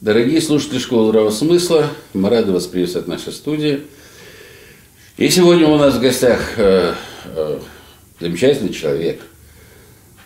[0.00, 3.80] Дорогие слушатели Школы Здравого Смысла, мы рады вас приветствовать в нашей студии.
[5.16, 6.94] И сегодня у нас в гостях э,
[7.24, 7.58] э,
[8.20, 9.20] замечательный человек.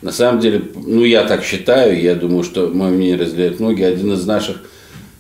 [0.03, 4.13] На самом деле, ну я так считаю, я думаю, что мое мнение разделяют многие, один
[4.13, 4.59] из наших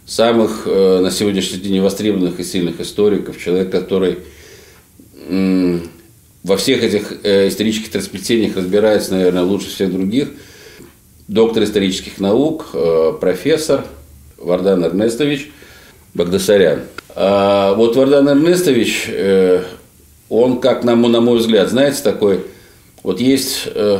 [0.05, 4.19] самых э, на сегодняшний день востребованных и сильных историков, человек, который
[5.29, 5.79] э,
[6.43, 10.29] во всех этих э, исторических трансплетениях разбирается, наверное, лучше всех других.
[11.27, 13.87] Доктор исторических наук, э, профессор–
[14.43, 15.51] Вардан Эрнестович
[16.15, 16.81] Багдасарян.
[17.15, 19.63] А вот Вардан Эрнестович, э,
[20.29, 22.45] он, как на, на мой взгляд, знаете, такой,
[23.03, 23.99] вот есть э,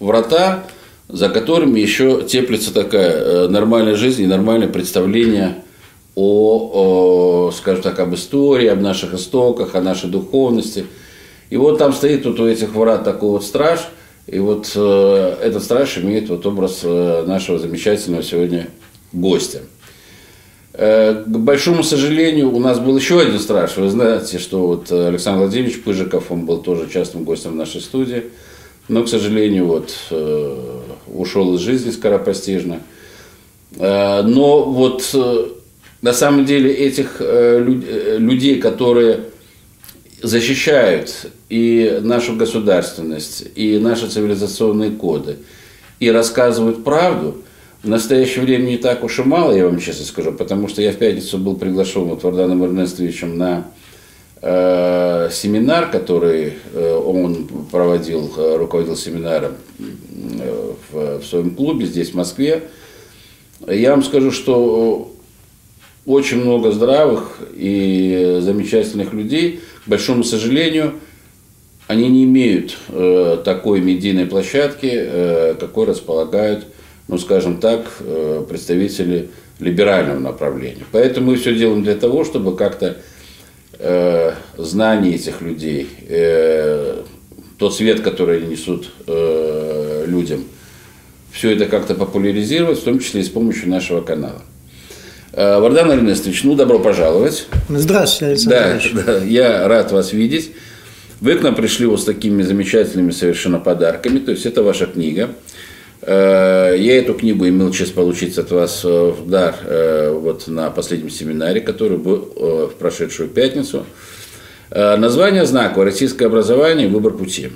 [0.00, 0.64] врата,
[1.08, 5.62] за которыми еще теплится такая э, нормальная жизнь и нормальное представление
[6.14, 10.86] о, о, скажем так, об истории, об наших истоках, о нашей духовности.
[11.50, 13.80] И вот там стоит вот у этих врат такой вот страж,
[14.26, 18.68] и вот э, этот страж имеет вот образ нашего замечательного сегодня
[19.12, 19.60] гостя.
[20.80, 23.76] Э, к большому сожалению, у нас был еще один страж.
[23.76, 28.26] Вы знаете, что вот Александр Владимирович Пыжиков, он был тоже частным гостем в нашей студии.
[28.86, 32.78] Но, к сожалению, вот э, ушел из жизни скоропостижно.
[33.76, 35.16] Э, но вот
[36.00, 39.24] на самом деле этих людей, которые
[40.22, 45.38] защищают и нашу государственность, и наши цивилизационные коды,
[45.98, 47.38] и рассказывают правду–
[47.82, 50.92] в настоящее время не так уж и мало, я вам честно скажу, потому что я
[50.92, 53.68] в пятницу был приглашен вот Варданом Эрнестовичем на
[54.42, 62.10] э, семинар, который э, он проводил, э, руководил семинаром э, в, в своем клубе здесь,
[62.10, 62.64] в Москве.
[63.66, 65.12] Я вам скажу, что
[66.04, 70.94] очень много здравых и замечательных людей, к большому сожалению,
[71.86, 76.66] они не имеют э, такой медийной площадки, э, какой располагают
[77.08, 80.84] ну, скажем так, э, представители либерального направления.
[80.92, 82.98] Поэтому мы все делаем для того, чтобы как-то
[83.78, 87.02] э, знания этих людей, э,
[87.56, 90.44] тот свет, который они несут э, людям,
[91.32, 94.42] все это как-то популяризировать, в том числе и с помощью нашего канала.
[95.32, 97.46] Э, Вардан Эрнестович, ну, добро пожаловать.
[97.68, 100.52] Здравствуйте, Александр да, да, я рад вас видеть.
[101.20, 105.30] Вы к нам пришли вот с такими замечательными совершенно подарками, то есть это ваша книга–
[106.08, 111.10] я эту книгу имел честь получить от вас э, в дар э, вот на последнем
[111.10, 113.84] семинаре, который был в прошедшую пятницу.
[114.70, 116.88] Название знака «Российское образование.
[116.88, 117.50] Выбор пути».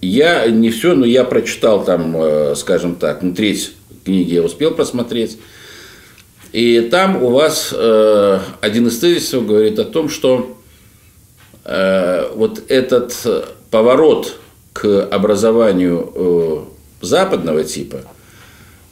[0.00, 3.72] Я не все, но я прочитал там, скажем так, ну, треть
[4.04, 5.38] книги я успел просмотреть.
[6.52, 10.56] И там у вас один из тезисов говорит о том, что
[11.64, 13.14] вот этот
[13.70, 14.36] поворот
[14.72, 16.68] к образованию
[17.00, 18.02] западного типа,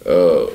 [0.04, 0.46] э,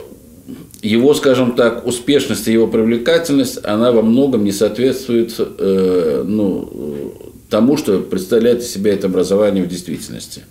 [0.81, 7.13] его, скажем так, успешность и его привлекательность, она во многом не соответствует э, ну,
[7.49, 10.43] тому, что представляет из себя это образование в действительности.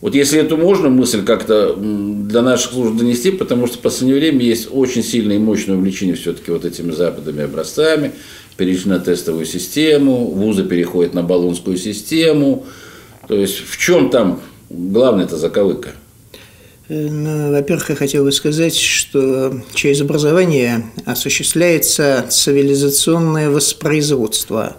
[0.00, 4.44] Вот если эту можно мысль как-то для наших служб донести, потому что в последнее время
[4.44, 8.12] есть очень сильное и мощное увлечение все-таки вот этими западными образцами,
[8.56, 12.66] перешли на тестовую систему, вузы переходят на баллонскую систему.
[13.26, 14.40] То есть в чем там
[14.70, 15.90] главная это заковыка?
[16.88, 24.76] Э, ну, во-первых, я хотел бы сказать, что через образование осуществляется цивилизационное воспроизводство.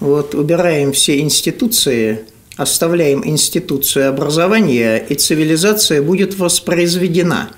[0.00, 2.20] Вот убираем все институции,
[2.56, 7.50] оставляем институцию образования, и цивилизация будет воспроизведена.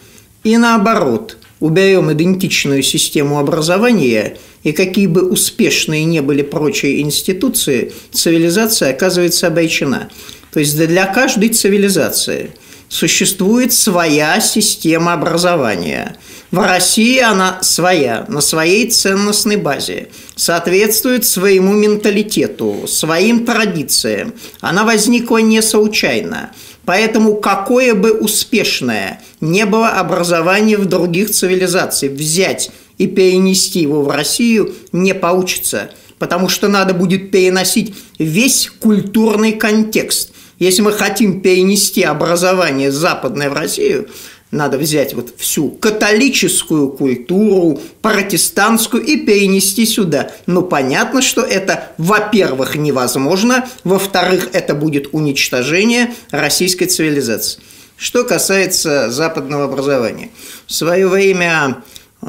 [0.44, 8.90] И наоборот, уберем идентичную систему образования, и какие бы успешные не были прочие институции, цивилизация
[8.90, 10.10] оказывается обречена.
[10.52, 12.50] То есть для каждой цивилизации
[12.88, 16.16] существует своя система образования.
[16.50, 24.34] В России она своя, на своей ценностной базе, соответствует своему менталитету, своим традициям.
[24.60, 26.50] Она возникла не случайно.
[26.84, 34.10] Поэтому какое бы успешное не было образование в других цивилизациях, взять и перенести его в
[34.10, 42.02] Россию не получится, потому что надо будет переносить весь культурный контекст– если мы хотим перенести
[42.02, 44.08] образование западное в Россию,
[44.50, 50.32] надо взять вот всю католическую культуру, протестантскую и перенести сюда.
[50.46, 57.60] Но понятно, что это, во-первых, невозможно, во-вторых, это будет уничтожение российской цивилизации.
[57.96, 60.30] Что касается западного образования.
[60.66, 61.82] В свое время
[62.22, 62.26] э,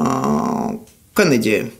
[1.14, 1.72] Кеннеди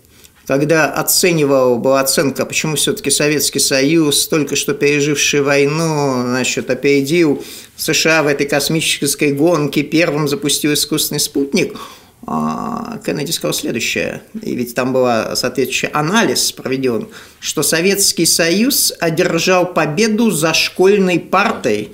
[0.47, 7.45] когда оценивал, была оценка, почему все-таки Советский Союз, только что переживший войну, значит, опередил
[7.77, 11.77] США в этой космической гонке, первым запустил искусственный спутник,
[12.27, 17.09] а, Кеннеди сказал следующее, и ведь там был соответствующий анализ проведен,
[17.41, 21.93] что Советский Союз одержал победу за школьной партой.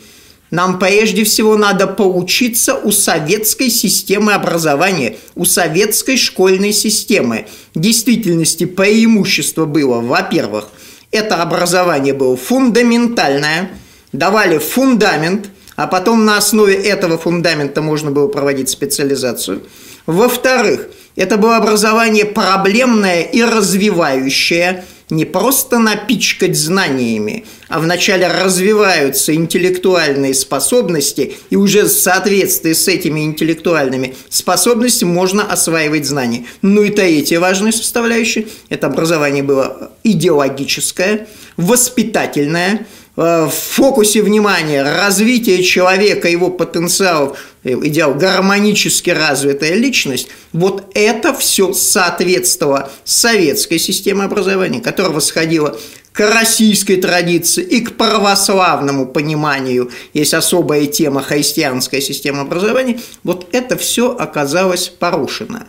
[0.51, 7.47] Нам прежде всего надо поучиться у советской системы образования, у советской школьной системы.
[7.75, 10.69] В действительности преимущество было, во-первых,
[11.11, 13.71] это образование было фундаментальное,
[14.13, 19.63] давали фундамент, а потом на основе этого фундамента можно было проводить специализацию–
[20.09, 30.35] во-вторых, это было образование проблемное и развивающее, не просто напичкать знаниями, а вначале развиваются интеллектуальные
[30.35, 36.45] способности, и уже в соответствии с этими интеллектуальными способностями можно осваивать знания.
[36.63, 42.87] Ну и третья важная составляющая– это образование было идеологическое, воспитательное,
[43.25, 51.73] в фокусе внимания развитие человека, его потенциалов Э, идеал гармонически развитая личность, вот это все
[51.73, 55.77] соответствовало советской системе образования, которая восходила
[56.13, 63.77] к российской традиции и к православному пониманию, есть особая тема христианская система образования, вот это
[63.77, 65.67] все оказалось порушено.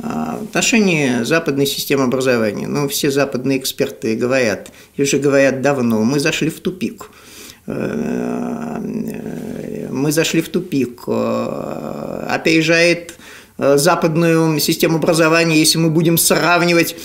[0.00, 6.02] А, в отношении западной системы образования, ну, все западные эксперты говорят, и уже говорят давно,
[6.04, 7.10] мы зашли в тупик–
[7.68, 8.78] Э,
[9.90, 11.02] мы зашли в тупик.
[11.06, 13.14] Э, опережает
[13.58, 16.96] э, западную систему образования, если мы будем сравнивать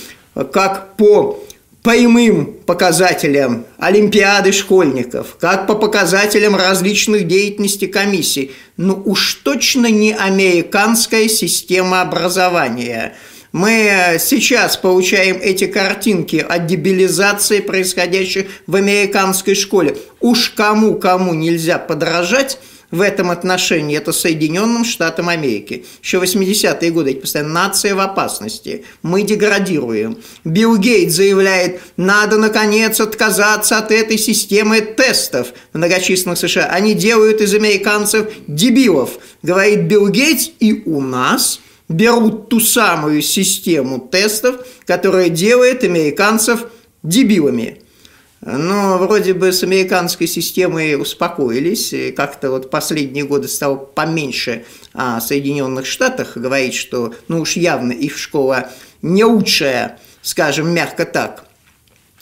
[0.51, 1.43] как по
[1.83, 11.27] прямым показателям Олимпиады школьников, как по показателям различных деятельностей комиссий, ну уж точно не американская
[11.27, 13.13] система образования–
[13.53, 19.95] мы сейчас получаем эти картинки о дебилизации, происходящей в американской школе.
[20.21, 22.57] Уж кому-кому нельзя подражать,
[22.93, 25.83] в этом отношении это Соединенным Штатам Америки.
[26.03, 30.19] Еще 80-е годы, эти постоянно, нация в опасности, мы деградируем.
[30.43, 36.67] Билл Гейт заявляет, надо, наконец, отказаться от этой системы тестов многочисленных США.
[36.67, 41.59] Они делают из американцев дебилов, говорит Билл Гейтс, и у нас–
[41.89, 46.67] берут ту самую систему тестов, которая делает американцев
[47.03, 47.82] дебилами.
[48.45, 55.85] Но вроде бы с американской системой успокоились, как-то вот последние годы стало поменьше о Соединенных
[55.85, 58.69] Штатах говорить, что ну уж явно их школа
[59.01, 61.45] не лучшая, скажем мягко так–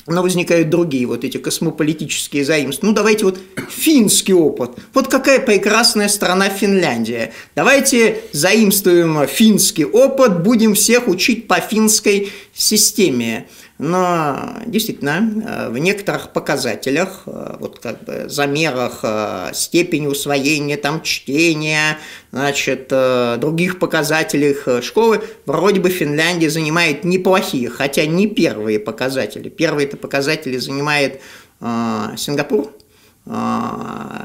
[0.08, 2.92] но возникают другие вот эти космополитические заимствования.
[2.92, 3.40] Ну, давайте вот
[3.70, 4.72] финский опыт.
[4.94, 7.34] Вот какая прекрасная страна Финляндия.
[7.56, 13.48] Давайте заимствуем финский опыт, будем всех учить по финской системе.
[13.84, 21.98] Но действительно, в некоторых показателях, вот как бы замерах э, степени усвоения там чтения,
[22.32, 29.50] значит, э, других показателях э, школы, вроде бы Финляндия занимает неплохие, хотя не первые показатели.
[29.50, 31.20] Первые это показатели занимает
[31.60, 32.72] Сингапур,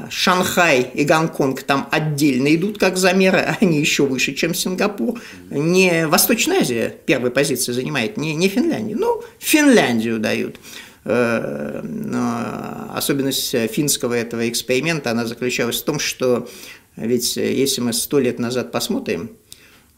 [0.09, 5.19] Шанхай и Гонконг там отдельно идут как замеры, а они еще выше, чем Сингапур.
[5.49, 8.95] Не Восточная Азия первой позиции занимает, не, не Финляндия.
[8.95, 10.59] Ну, Финляндию дают.
[11.05, 16.49] Э, но особенность финского этого эксперимента, она заключалась в том, что
[16.97, 19.46] ведь если мы сто лет назад посмотрим, а,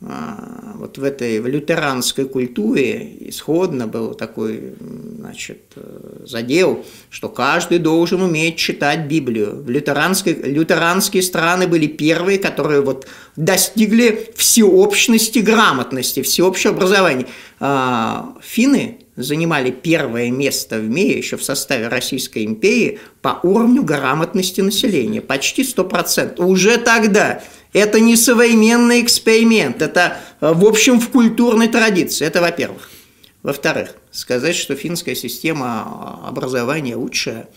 [0.02, 4.76] вот в этой в лютеранской культуре исходно был такой
[5.18, 9.62] значит, э, задел, что каждый должен уметь читать Библию.
[9.62, 17.28] В лютеранской, лютеранские страны были первые, которые вот достигли всеобщности грамотности, всеобщего образования.
[17.60, 24.62] А, финны занимали первое место в мире еще в составе Российской империи по уровню грамотности
[24.62, 26.42] населения, почти 100%.
[26.42, 32.26] Уже тогда это не современный эксперимент, это, э, в общем, в культурной традиции.
[32.26, 32.90] Это во-первых.
[33.42, 37.48] Во-вторых, сказать, что финская система образования лучшая,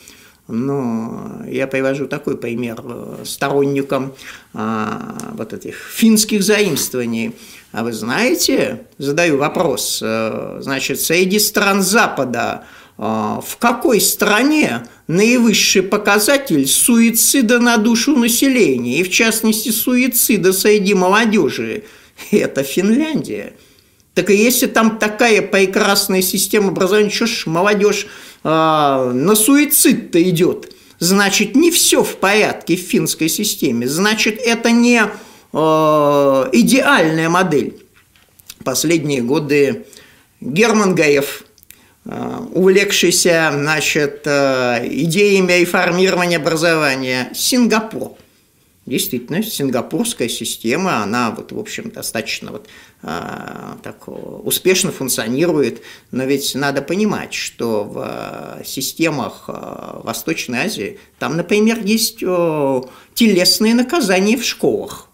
[0.48, 4.12] ну, я привожу такой пример э, сторонникам
[4.54, 7.34] а, вот этих финских заимствований.
[7.70, 12.64] А вы знаете, задаю вопрос, э, значит, среди стран Запада
[12.98, 20.94] а, в какой стране наивысший показатель суицида на душу населения, и в частности суицида среди
[20.94, 21.84] молодежи?
[22.30, 23.52] Это Финляндия.
[24.14, 28.06] Так и если там такая прекрасная система образования, что ж молодежь
[28.42, 30.72] а, на суицид-то идет?
[30.98, 33.88] Значит, не все в порядке в финской системе.
[33.88, 35.02] Значит, это не
[35.52, 37.76] а, идеальная модель.
[38.64, 39.84] Последние годы
[40.40, 41.41] Герман Гаев– Э,
[42.04, 48.16] увлекшийся значит, э, идеями реформирования образования, Сингапур.
[48.84, 52.66] Действительно, сингапурская система, она вот, в общем, достаточно вот,
[53.04, 61.78] а, так успешно функционирует, но ведь надо понимать, что в системах Восточной Азии там, например,
[61.84, 62.24] есть
[63.14, 65.11] телесные наказания в школах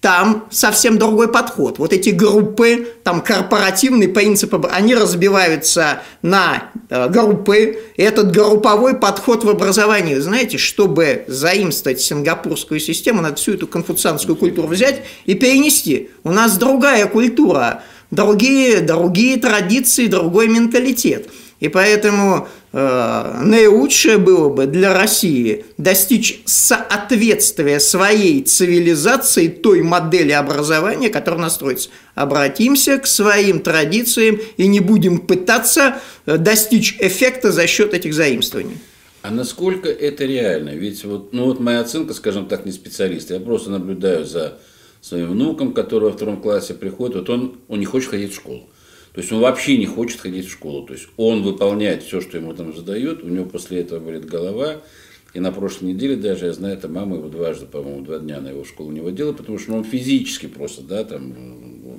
[0.00, 1.78] там совсем другой подход.
[1.78, 7.78] Вот эти группы, там корпоративный принцип, они разбиваются на э, группы.
[7.96, 14.36] И этот групповой подход в образовании, знаете, чтобы заимствовать сингапурскую систему, надо всю эту конфуцианскую
[14.36, 16.10] культуру взять и перенести.
[16.22, 21.28] У нас другая культура, другие, другие традиции, другой менталитет.
[21.60, 31.08] И поэтому Э, наилучшее было бы для России достичь соответствия своей цивилизации той модели образования,
[31.08, 31.88] которая настроится.
[32.14, 35.96] Обратимся к своим традициям и не будем пытаться
[36.26, 38.76] э, достичь эффекта за счет этих заимствований.
[39.22, 40.70] А насколько это реально?
[40.70, 43.30] Ведь вот, ну вот моя оценка, скажем так, не специалист.
[43.30, 44.58] Я просто наблюдаю за
[45.00, 47.16] своим внуком, который во втором классе приходит.
[47.16, 48.68] Вот он, он не хочет ходить в школу.
[49.18, 50.86] То есть он вообще не хочет ходить в школу.
[50.86, 54.80] То есть он выполняет все, что ему там задают, у него после этого болит голова.
[55.34, 58.50] И на прошлой неделе даже, я знаю, это мама его дважды, по-моему, два дня на
[58.50, 61.34] его школу не водила, потому что он физически просто, да, там,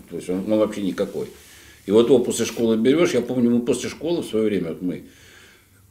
[0.09, 1.27] то есть он, он вообще никакой.
[1.85, 4.81] И вот его после школы берешь, я помню, мы после школы в свое время, вот
[4.81, 5.03] мы,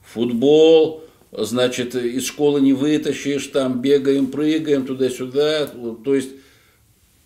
[0.02, 6.30] футбол, значит, из школы не вытащишь, там бегаем, прыгаем туда-сюда, то есть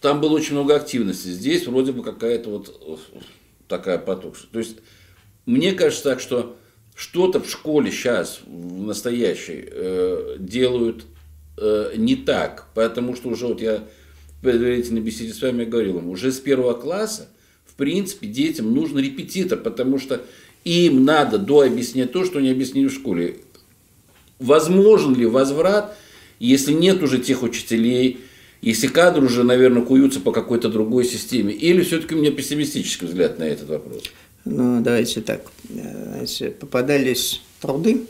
[0.01, 1.29] там было очень много активности.
[1.29, 2.99] Здесь вроде бы какая-то вот
[3.73, 4.49] такая потухшая.
[4.53, 4.77] То есть,
[5.47, 6.57] мне кажется так, что
[6.95, 11.05] что-то в школе сейчас, в настоящей, э, делают
[11.57, 13.85] э, не так, потому что уже вот я
[14.39, 17.29] в предварительной беседе с вами говорил, уже с первого класса,
[17.65, 20.21] в принципе, детям нужен репетитор, потому что
[20.65, 23.39] им надо дообъяснять то, что они объяснили в школе.
[24.39, 25.97] Возможен ли возврат,
[26.39, 28.21] если нет уже тех учителей,
[28.63, 31.53] если кадры уже, наверное, куются по какой-то другой системе?
[31.53, 34.05] Или все-таки у меня пессимистический взгляд на этот вопрос?
[34.45, 35.43] Ну, давайте так.
[35.69, 38.03] Знаете, попадались труды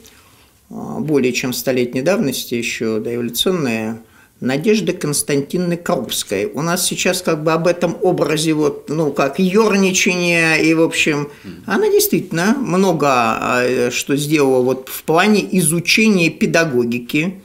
[0.70, 4.00] а, более чем столетней давности, еще дореволюционные,
[4.40, 6.46] Надежды Константиновны Крупской.
[6.46, 11.30] У нас сейчас как бы об этом образе, вот, ну, как ерничание, и, в общем,
[11.64, 17.40] она действительно много а, что сделала вот в плане изучения педагогики,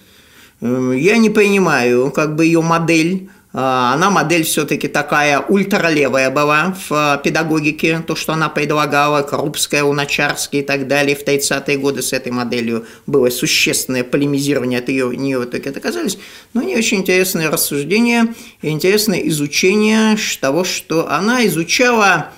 [0.62, 6.92] я не понимаю, как бы ее модель, а, она модель все-таки такая ультралевая была в
[6.92, 11.16] а, педагогике, то, что она предлагала, Крупская, Уначарский и так далее.
[11.16, 16.20] В 30-е годы с этой моделью было существенное полемизирование от ее, нее в итоге оказались.
[16.54, 22.32] Но не очень интересное рассуждение интересное изучение того, что она изучала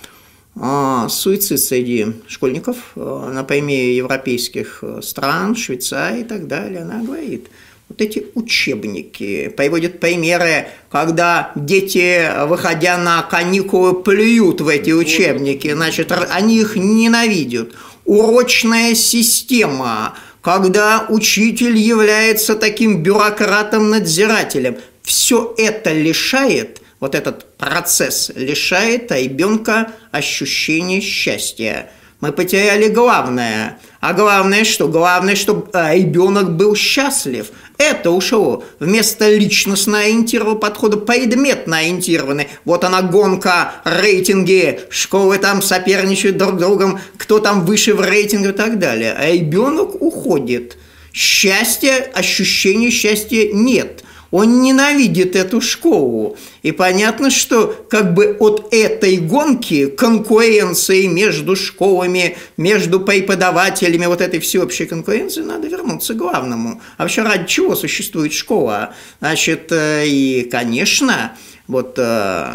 [0.56, 6.84] а, суицид среди школьников на примере европейских стран, Швейцарии и так далее.
[6.84, 7.48] Она говорит–
[7.90, 16.12] вот эти учебники, приводят примеры, когда дети, выходя на каникулы, плюют в эти учебники, значит,
[16.12, 17.74] они их ненавидят.
[18.06, 24.78] Урочная система, когда учитель является таким бюрократом-надзирателем.
[25.02, 31.92] Все это лишает, вот этот процесс лишает ребенка ощущения счастья.
[32.22, 33.80] Мы потеряли главное.
[34.02, 34.90] А главное что?
[34.90, 37.48] Главное, чтобы ребенок был счастлив.
[37.78, 42.50] Это ушло вместо личностно ориентированного подхода предметно ориентированный.
[42.66, 48.50] Вот она гонка, рейтинги, школы там соперничают друг с другом, кто там выше в рейтинге
[48.50, 49.14] и так далее.
[49.18, 50.78] А ребенок уходит.
[51.14, 56.38] Счастья, ощущения счастья нет– он ненавидит эту школу.
[56.62, 64.40] И понятно, что как бы от этой гонки, конкуренции между школами, между преподавателями, вот этой
[64.40, 66.82] всеобщей конкуренции, надо вернуться к главному.
[66.98, 68.94] А вообще ради чего существует школа?
[69.20, 71.34] Значит, э, и, конечно,
[71.68, 72.54] вот э,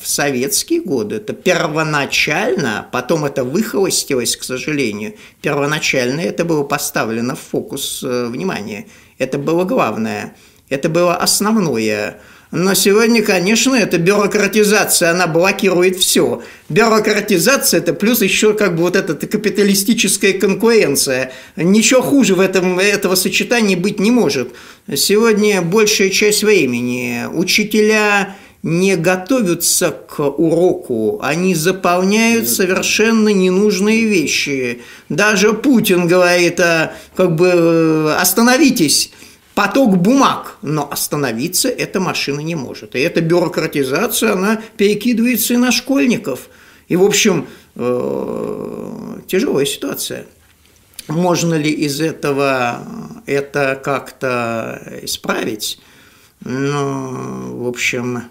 [0.00, 7.40] в советские годы это первоначально, потом это выхолостилось, к сожалению, первоначально это было поставлено в
[7.40, 8.86] фокус э, внимания–
[9.18, 10.34] это было главное,
[10.68, 12.18] это было основное.
[12.50, 16.42] Но сегодня, конечно, эта бюрократизация, она блокирует все.
[16.70, 21.32] Бюрократизация– это плюс еще как бы вот эта капиталистическая конкуренция.
[21.56, 24.54] Ничего хуже в этом, этого сочетания быть не может.
[24.94, 34.82] Сегодня большая часть времени учителя не готовятся к уроку, они заполняют совершенно ненужные вещи.
[35.08, 39.12] Даже Путин говорит, а, как бы э, остановитесь,
[39.54, 42.96] поток бумаг, но остановиться эта машина не может.
[42.96, 46.48] И эта бюрократизация, она перекидывается и на школьников.
[46.88, 47.46] И, в общем,
[47.76, 50.26] э, тяжелая ситуация.
[51.06, 52.86] Можно ли из этого
[53.26, 55.80] это как-то исправить?
[56.44, 58.24] Ну, в общем,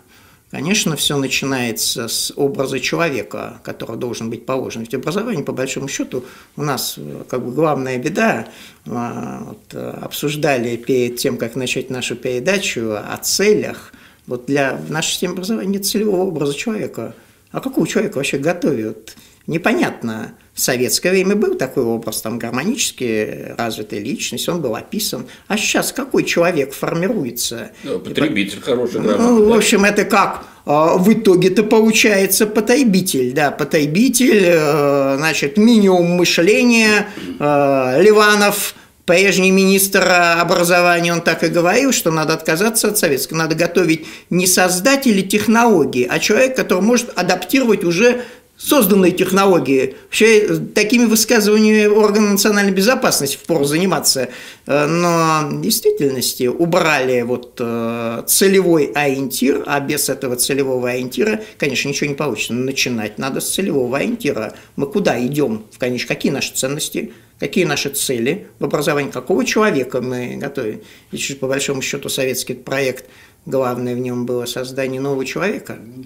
[0.50, 4.82] Конечно, все начинается с образа человека, который должен быть положен.
[4.82, 6.24] Ведь образование, по большому счету,
[6.56, 8.48] у нас э, как бы главная беда.
[8.86, 13.92] А, вот, э, обсуждали перед тем, как начать нашу передачу о целях.
[14.26, 17.14] Вот для нашей системы образования нет целевого образа человека.
[17.52, 19.18] А какого человека вообще готовят?
[19.48, 25.28] Непонятно в советское время был такой образ, там, гармонически развитая личность, он был описан.
[25.48, 27.70] А сейчас какой человек формируется?
[27.84, 29.28] Ну, потребитель хороший, грамотный.
[29.28, 36.14] Ну, в общем, это как а, в итоге-то получается потребитель, да, потребитель, э, значит, минимум
[36.14, 37.08] мышления,
[37.40, 38.74] э, Ливанов,
[39.08, 40.06] прежний министр
[40.40, 46.06] образования, он так и говорил, что надо отказаться от советского, надо готовить не создателей технологии,
[46.10, 48.24] а человек, который может адаптировать уже
[48.58, 49.96] созданные технологии.
[50.06, 54.30] Вообще такими высказываниями органы национальной безопасности впору заниматься.
[54.66, 61.88] Э, но в действительности убрали вот э, целевой ориентир, а без этого целевого ориентира, конечно,
[61.88, 62.54] ничего не получится.
[62.54, 64.54] Начинать надо с целевого ориентира.
[64.76, 65.66] Мы куда идем?
[65.72, 67.14] В конечном, какие наши ценности?
[67.40, 69.12] Какие наши цели в образовании?
[69.12, 70.82] Какого человека мы готовим?
[71.12, 73.06] Ведь, по большому счету, советский проект,
[73.46, 75.78] главное в нем было создание нового человека.
[75.80, 76.06] Ну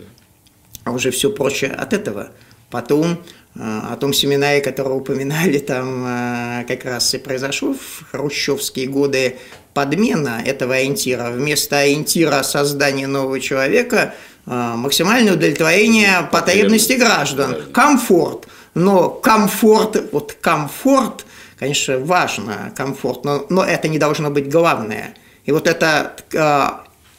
[0.83, 2.29] а уже все прочее от этого.
[2.69, 3.21] Потом
[3.55, 9.38] э, о том семинаре, который упоминали, там э, как раз и произошло в хрущевские годы
[9.73, 11.29] подмена этого ориентира.
[11.29, 14.13] Вместо ориентира создания нового человека
[14.45, 18.47] э, максимальное удовлетворение потребностей граждан, комфорт.
[18.73, 21.25] Но комфорт, вот комфорт,
[21.59, 25.13] конечно, важно, комфорт, но, но это не должно быть главное.
[25.43, 26.15] И вот это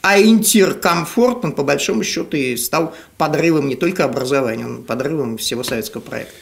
[0.03, 5.63] ориентир комфорт, он по большому счету и стал подрывом не только образования, он подрывом всего
[5.63, 6.33] советского проекта.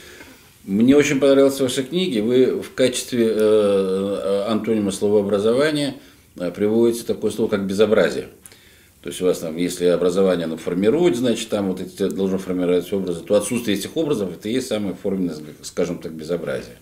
[0.66, 2.22] Мне очень понравилась ваша книга.
[2.22, 5.96] Вы в качестве э, э, антонима слова образования
[6.38, 8.30] э, приводите такое слово, как безобразие.
[9.02, 12.92] То есть у вас там, если образование оно формирует, значит, там вот эти должны формировать
[12.94, 16.78] образы, то отсутствие этих образов это и есть самое форменное, скажем так, безобразие.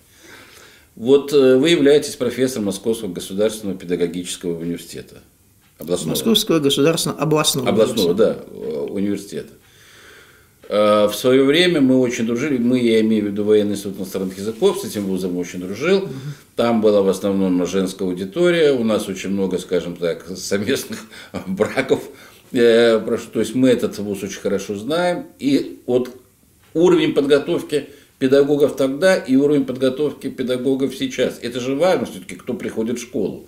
[0.95, 5.21] Вот э, вы являетесь профессором Московского государственного педагогического университета.
[5.79, 6.09] Областного.
[6.09, 7.69] Московского государственного областного.
[7.69, 8.37] Областного, да,
[8.89, 9.53] университета.
[10.69, 14.37] А, в свое время мы очень дружили, мы, я имею в виду военный институт иностранных
[14.37, 16.07] языков, с этим вузом очень дружил.
[16.55, 20.99] Там была в основном женская аудитория, у нас очень много, скажем так, совместных
[21.47, 22.03] браков.
[22.51, 22.99] Э,
[23.33, 25.25] то есть мы этот вуз очень хорошо знаем.
[25.39, 26.15] И вот
[26.73, 27.87] уровень подготовки
[28.19, 31.39] педагогов тогда и уровень подготовки педагогов сейчас.
[31.41, 33.47] Это же важно все-таки, кто приходит в школу.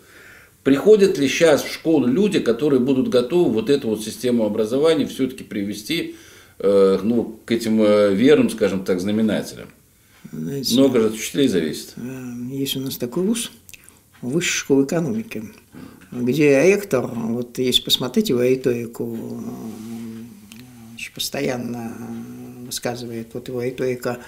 [0.63, 5.43] Приходят ли сейчас в школу люди, которые будут готовы вот эту вот систему образования все-таки
[5.43, 6.15] привести
[6.59, 9.69] э, ну, к этим э, верным, скажем так, знаменателям?
[10.31, 11.93] Знаете, Много же от учителей зависит.
[11.97, 13.51] Э, есть у нас такой вуз,
[14.21, 15.43] Высшая школа экономики,
[16.11, 19.43] где ректор, вот если посмотреть его риторику,
[21.15, 21.91] постоянно
[22.67, 24.19] высказывает, вот его риторика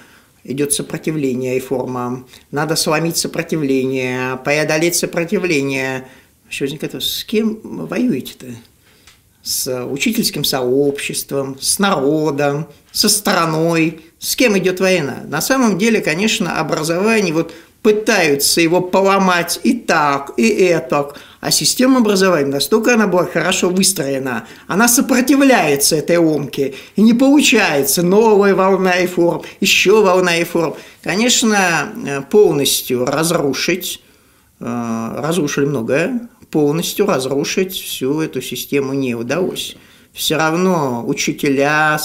[0.43, 6.07] идет сопротивление реформам, надо сломить сопротивление, преодолеть сопротивление–
[6.53, 8.45] еще возникает вопрос, с кем воюете-то?
[9.41, 15.23] С учительским сообществом, с народом, со страной, с кем идет война?
[15.27, 21.11] На самом деле, конечно, образование, вот пытаются его поломать и так, и это,
[21.41, 28.01] а система образования настолько она была хорошо выстроена, она сопротивляется этой ломке, и не получается
[28.01, 30.75] новая волна реформ, еще волна реформ.
[31.01, 34.01] Конечно, э, полностью разрушить,
[34.61, 39.75] э, разрушили многое, полностью разрушить всю эту систему не удалось.
[40.13, 41.99] Все равно учителя,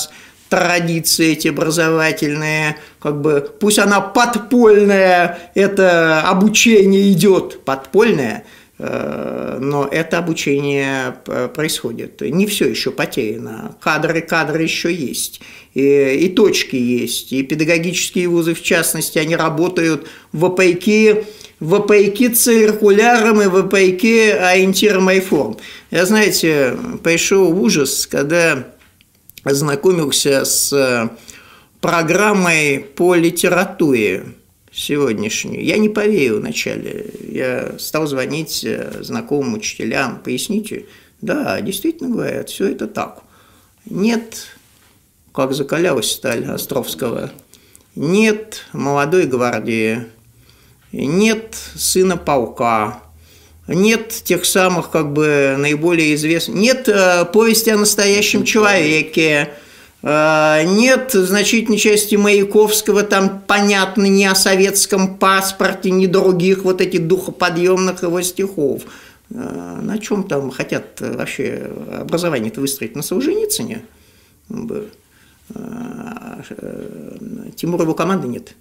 [0.49, 8.45] традиции эти образовательные, как бы, пусть она подпольная, это обучение идет подпольное,
[8.79, 12.21] но это обучение э, происходит.
[12.21, 13.77] Не все еще потеряно.
[13.81, 15.41] Кадры, кадры еще есть.
[15.75, 17.33] И, и точки есть.
[17.33, 21.25] И педагогические вузы, в частности, они работают вопреки
[21.61, 25.57] вопреки циркулярам и вопреки ориентирам реформ.
[25.91, 28.69] Я, знаете, пришел ужас, когда
[29.43, 31.11] ознакомился с
[31.81, 34.25] программой по литературе
[34.79, 35.64] сегодняшнюю.
[35.64, 37.07] Я не поверил вначале.
[37.29, 38.67] Я стал звонить
[39.01, 40.21] знакомым учителям.
[40.23, 40.87] Поясните?
[41.21, 43.23] Да, действительно говорят, все это так.
[43.85, 44.47] Нет,
[45.33, 47.31] как закалялась сталь Островского,
[47.97, 50.07] нет молодой гвардии,
[50.93, 53.03] нет сына полка,
[53.67, 59.67] нет тех самых как бы наиболее известных, нет э, повести о настоящем человеке, э,
[60.03, 68.03] нет значительной части Маяковского, там понятно ни о советском паспорте, ни других вот этих духоподъемных
[68.03, 68.83] его стихов.
[69.31, 73.83] э, на чем там хотят вообще образование-то выстроить на Солженицыне?
[77.57, 78.55] Тимура его команды нет.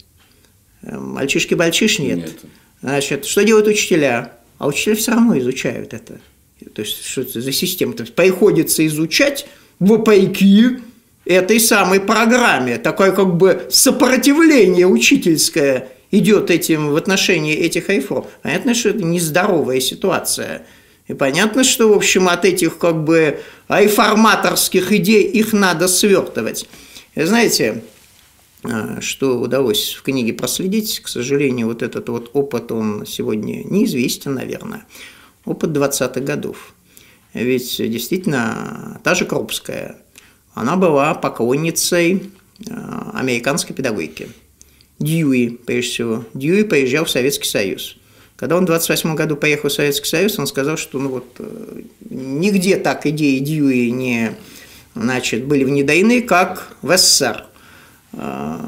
[0.82, 2.17] Мальчишки-бальчиш нет.
[2.17, 2.39] нет.
[2.82, 4.34] Значит, что делают учителя?
[4.58, 6.19] А учителя все равно изучают это.
[6.73, 7.93] То есть, что это за система?
[7.93, 9.47] То есть, приходится изучать
[9.80, 10.80] вопреки
[11.27, 12.77] этой самой программе.
[12.77, 18.27] Такое как бы сопротивление учительское идет этим в отношении этих айфоров.
[18.41, 20.65] Понятно, что это нездоровая ситуация.
[21.07, 26.67] И понятно, что, в общем, от этих как бы айформаторских идей их надо свертывать.
[27.15, 27.83] И знаете,
[28.63, 34.33] а, что удалось в книге проследить, к сожалению, вот этот вот опыт, он сегодня неизвестен,
[34.33, 34.85] наверное.
[35.45, 36.73] Опыт 20-х годов.
[37.33, 39.97] Ведь действительно, та же Крупская,
[40.59, 42.31] она была поклонницей
[42.69, 44.29] а, американской педагогики.
[44.99, 46.25] Дьюи, прежде всего.
[46.33, 47.97] Дьюи приезжал в Советский Союз.
[48.35, 51.81] Когда он в 28 году поехал в Советский Союз, он сказал, что ну вот, э,
[52.09, 54.35] нигде так идеи Дьюи не
[54.95, 57.45] значит, были внедрены, как в СССР.
[58.13, 58.59] А,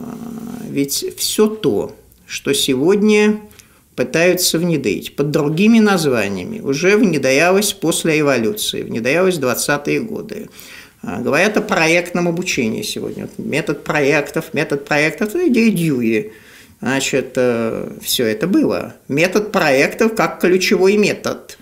[0.69, 3.39] ведь все то, что сегодня
[3.95, 10.49] пытаются внедрить под другими названиями, уже внедрялось после эволюции, внедрялось в 20-е годы.
[11.01, 13.29] А, говорят о проектном обучении сегодня.
[13.37, 16.31] Метод проектов, метод проектов– это идея Дьюи.
[16.81, 18.95] Значит, э, все это было.
[19.07, 21.57] Метод проектов как ключевой метод.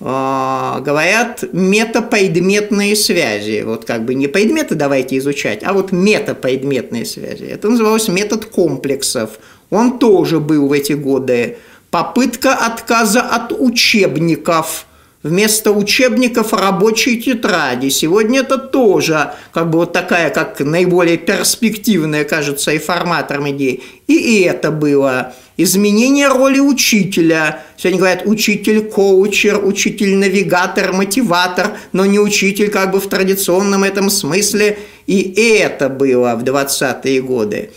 [0.00, 3.62] А, говорят метапредметные связи.
[3.62, 7.44] Вот как бы не предметы давайте изучать, а вот метапредметные связи.
[7.44, 9.38] Это называлось метод комплексов.
[9.70, 11.58] Он тоже был в эти годы.
[11.90, 14.86] Попытка отказа от учебников–
[15.24, 17.88] Вместо учебников рабочие тетради.
[17.88, 23.82] Сегодня это тоже как бы вот такая, как наиболее перспективная, кажется, и форматором идеи.
[24.06, 25.34] И это было.
[25.56, 27.64] Изменение роли учителя.
[27.76, 34.78] Сегодня говорят учитель-коучер, учитель-навигатор, мотиватор, но не учитель как бы в традиционном этом смысле.
[35.08, 37.70] И это было в 20-е годы.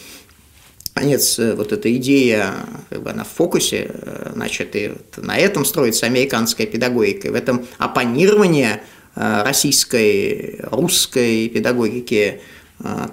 [0.93, 2.54] Конец, э, вот эта идея,
[2.89, 7.32] как бы она в фокусе, э, значит, и вот на этом строится американская педагогика, и
[7.32, 8.84] в этом оппонирование
[9.15, 12.41] э, российской, русской педагогики,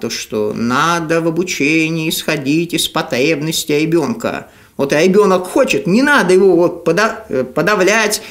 [0.01, 4.47] то, что надо в обучении исходить из потребностей ребенка.
[4.77, 8.23] Вот ребенок хочет, не надо его вот подавлять.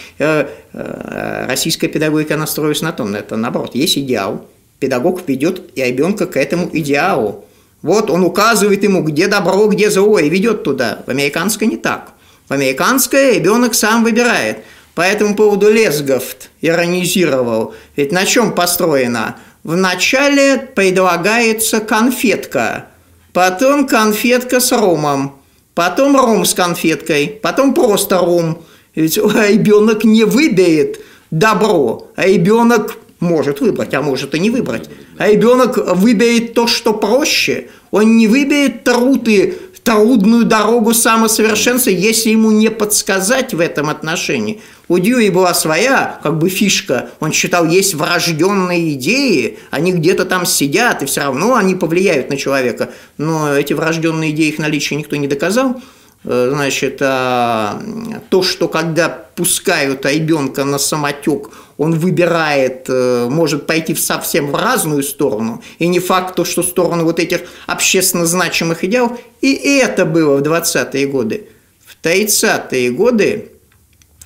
[0.72, 4.48] Российская педагогика настроилась на том, это наоборот, есть идеал.
[4.80, 7.44] Педагог ведет ребенка к этому идеалу.
[7.82, 11.02] Вот он указывает ему, где добро, где зло, и ведет туда.
[11.06, 12.12] В американской не так.
[12.48, 14.58] В американской ребенок сам выбирает.
[14.94, 17.74] По этому поводу Лесговт иронизировал.
[17.94, 19.36] Ведь на чем построено?
[19.62, 22.86] Вначале предлагается конфетка,
[23.32, 25.36] потом конфетка с ромом,
[25.74, 28.62] потом ром с конфеткой, потом просто ром.
[28.94, 34.88] Ведь ребенок не выберет добро, а ребенок может выбрать, а может и не выбрать.
[35.18, 37.68] А ребенок выберет то, что проще.
[37.90, 44.60] Он не выберет труды, трудную дорогу самосовершенства, если ему не подсказать в этом отношении.
[44.86, 47.08] У Дьюи была своя как бы фишка.
[47.20, 52.36] Он считал, есть врожденные идеи, они где-то там сидят, и все равно они повлияют на
[52.36, 52.90] человека.
[53.16, 55.80] Но эти врожденные идеи, их наличие никто не доказал.
[56.24, 57.80] Э, значит, а,
[58.28, 65.04] то, что когда пускают ребенка на самотек, он выбирает, э, может пойти совсем в разную
[65.04, 70.38] сторону, и не факт то, что сторону вот этих общественно значимых идеалов, и это было
[70.38, 71.46] в 20-е годы.
[71.86, 73.52] В 30-е годы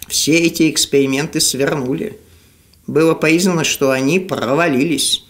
[0.09, 2.19] все эти эксперименты свернули.
[2.87, 5.25] Было признано, что они провалились,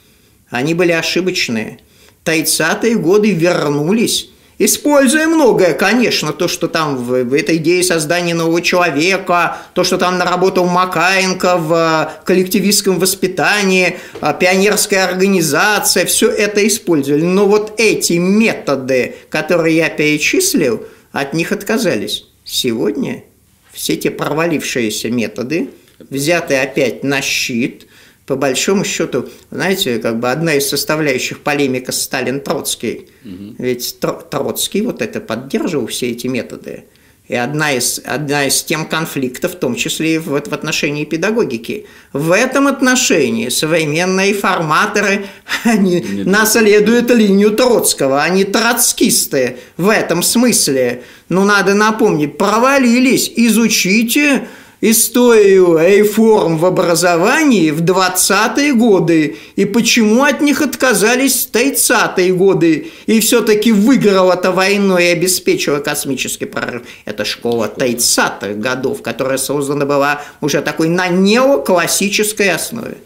[0.49, 1.81] они были ошибочные.
[2.25, 8.61] 30-е годы вернулись Используя многое, конечно, то, что там в, в этой идее создания нового
[8.61, 16.67] человека, то, что там наработал Макаенко в э, коллективистском воспитании, э, пионерская организация, все это
[16.67, 17.23] использовали.
[17.23, 22.27] Но вот эти методы, которые я перечислил, от них отказались.
[22.45, 23.25] Сегодня
[23.73, 27.87] все те провалившиеся методы, взятые опять на щит–
[28.33, 33.11] по большому счету, знаете, как бы одна из составляющих полемика Сталин-Троцкий.
[33.27, 33.57] Угу.
[33.59, 36.85] Ведь Троцкий вот это поддерживал все эти методы.
[37.29, 41.85] И одна из, одна из тем конфликтов, в том числе и в, в отношении педагогики.
[42.15, 45.27] В этом отношении современные форматоры,
[45.65, 46.27] они Нет.
[46.27, 51.03] наследуют линию Троцкого, они троцкисты в этом смысле.
[51.29, 54.49] Но надо напомнить, провалились, изучите
[54.83, 62.91] историю реформ в образовании в 20-е годы и почему от них отказались в 30-е годы
[63.07, 66.83] и все-таки выиграла эта войной и обеспечила космический прорыв.
[67.05, 72.97] Это школа 30-х годов, которая создана была уже такой на неоклассической основе.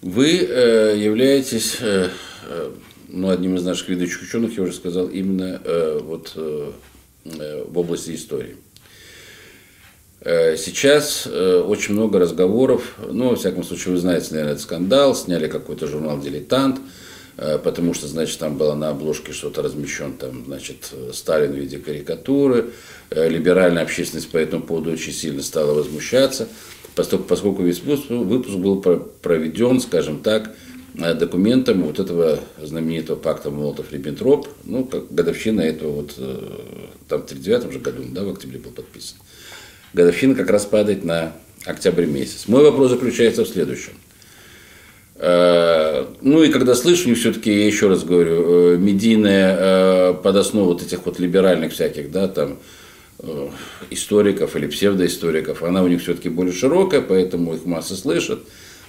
[0.00, 2.08] Вы э, являетесь э,
[2.48, 2.70] э,
[3.08, 6.72] ну, одним из наших ведущих ученых, я уже сказал, именно э, вот, э,
[7.26, 8.56] э в области истории.
[10.22, 15.14] Э, сейчас э, очень много разговоров, ну, во всяком случае, вы знаете, наверное, этот скандал,
[15.14, 16.78] сняли какой-то журнал «Дилетант»,
[17.38, 21.78] э, потому что, значит, там было на обложке что-то размещен, там, значит, Сталин в виде
[21.78, 22.70] карикатуры,
[23.10, 26.48] либеральная общественность по этому поводу очень сильно стала возмущаться,
[26.94, 28.80] поскольку, поскольку весь выпуск, был
[29.22, 30.54] проведен, скажем так,
[30.94, 36.14] документом вот этого знаменитого пакта Молотов-Риббентроп, ну, как годовщина этого вот,
[37.08, 39.16] там в 1939 же году, да, в октябре был подписан
[39.92, 41.32] годовщина как раз падает на
[41.64, 42.44] октябрь месяц.
[42.46, 43.92] Мой вопрос заключается в следующем.
[45.16, 50.72] Э, ну и когда слышу, все-таки, я еще раз говорю, э, медийная э, под основу
[50.72, 52.58] вот этих вот либеральных всяких, да, там,
[53.90, 58.40] историков или псевдоисториков, она у них все-таки более широкая, поэтому их масса слышат,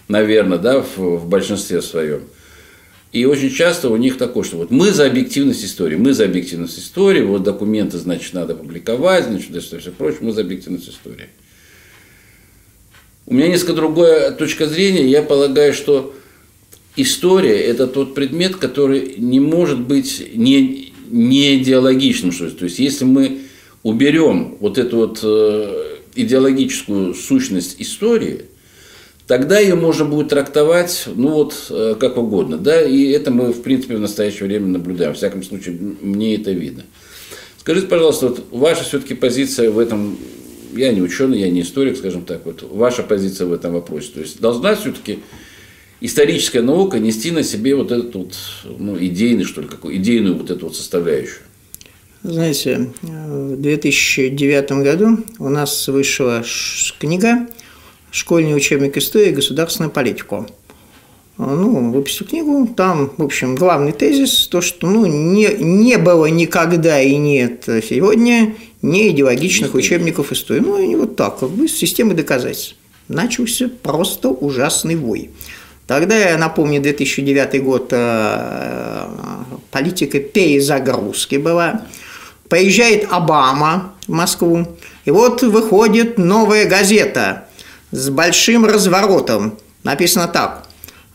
[0.07, 2.21] наверное, да, в, в большинстве своем.
[3.11, 6.79] И очень часто у них такое, что вот мы за объективность истории, мы за объективность
[6.79, 11.27] истории, вот документы, значит, надо публиковать, значит, и все прочее, мы за объективность истории.
[13.25, 15.05] У меня несколько другая точка зрения.
[15.07, 16.13] Я полагаю, что
[16.95, 22.31] история– это тот предмет, который не может быть не, не идеологичным.
[22.31, 23.41] Что то есть, если мы
[23.83, 28.45] уберем вот эту вот э, идеологическую сущность истории–
[29.27, 33.61] тогда ее можно будет трактовать, ну вот, э, как угодно, да, и это мы, в
[33.61, 36.83] принципе, в настоящее время наблюдаем, в всяком случае, мне это видно.
[37.57, 40.17] Скажите, пожалуйста, вот ваша все-таки позиция в этом,
[40.73, 44.19] я не ученый, я не историк, скажем так, вот ваша позиция в этом вопросе, то
[44.19, 45.19] есть должна все-таки
[46.01, 50.49] историческая наука нести на себе вот этот вот, ну, идейный, что ли, какой, идейную вот
[50.49, 51.43] эту вот составляющую?
[52.23, 56.43] Знаете, в 2009 году у нас вышла
[56.99, 57.47] книга
[58.11, 60.45] школьный учебник истории и государственную политику.
[61.37, 67.01] Ну, выпустил книгу, там, в общем, главный тезис, то, что ну, не, не было никогда
[67.01, 70.59] и нет сегодня не идеологичных учебников истории.
[70.59, 72.75] Ну, и вот так, как бы, с системой доказательств.
[73.07, 75.31] Начался просто ужасный вой.
[75.87, 79.07] Тогда, я напомню, 2009 год э,
[79.71, 81.85] политика перезагрузки была.
[82.49, 84.67] Поезжает Обама в Москву,
[85.05, 87.45] и вот выходит новая газета–
[87.91, 89.57] с большим разворотом.
[89.83, 90.67] Написано так.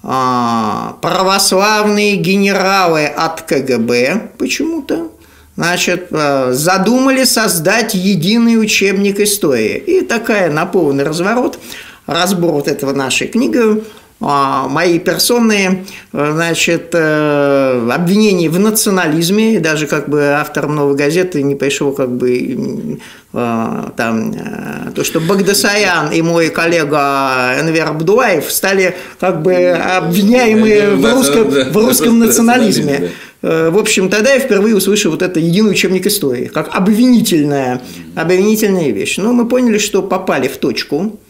[0.03, 5.11] «А, православные генералы от КГБ почему-то
[5.57, 9.77] значит, а, задумали создать единый учебник истории.
[9.77, 11.59] И такая на полный разворот,
[12.07, 13.83] разбор вот этого нашей книги
[14.18, 21.92] мои персонные, значит, э, обвинения в национализме, даже как бы автором «Новой газеты» не пришел
[21.92, 22.98] как бы
[23.35, 30.96] э, там, э, то, что Багдасарян и мой коллега Энвер Абдулаев стали как бы обвиняемые
[30.96, 33.11] в русском, в русском национализме.
[33.42, 37.83] В общем, тогда я впервые услышал вот это единый учебник истории, как обвинительная,
[38.16, 39.18] обвинительная вещь.
[39.18, 41.26] Но мы поняли, что попали в точку, а,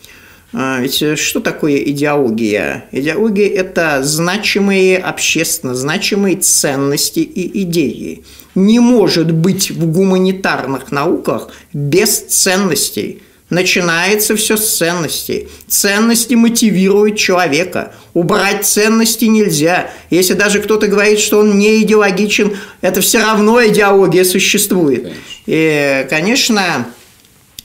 [0.57, 2.87] ведь э, что такое идеология?
[2.90, 8.25] Идеология– это значимые, общественно значимые ценности и идеи.
[8.55, 13.21] Не может быть в гуманитарных науках без ценностей.
[13.51, 15.49] Начинается все с ценностей.
[15.69, 17.95] Ценности мотивируют человека.
[18.14, 19.90] Убрать ценности нельзя.
[20.09, 25.12] Если даже кто-то говорит, что он не идеологичен, это все равно идеология существует.
[25.45, 26.88] И, конечно,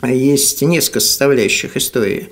[0.04, 2.30] есть несколько составляющих истории.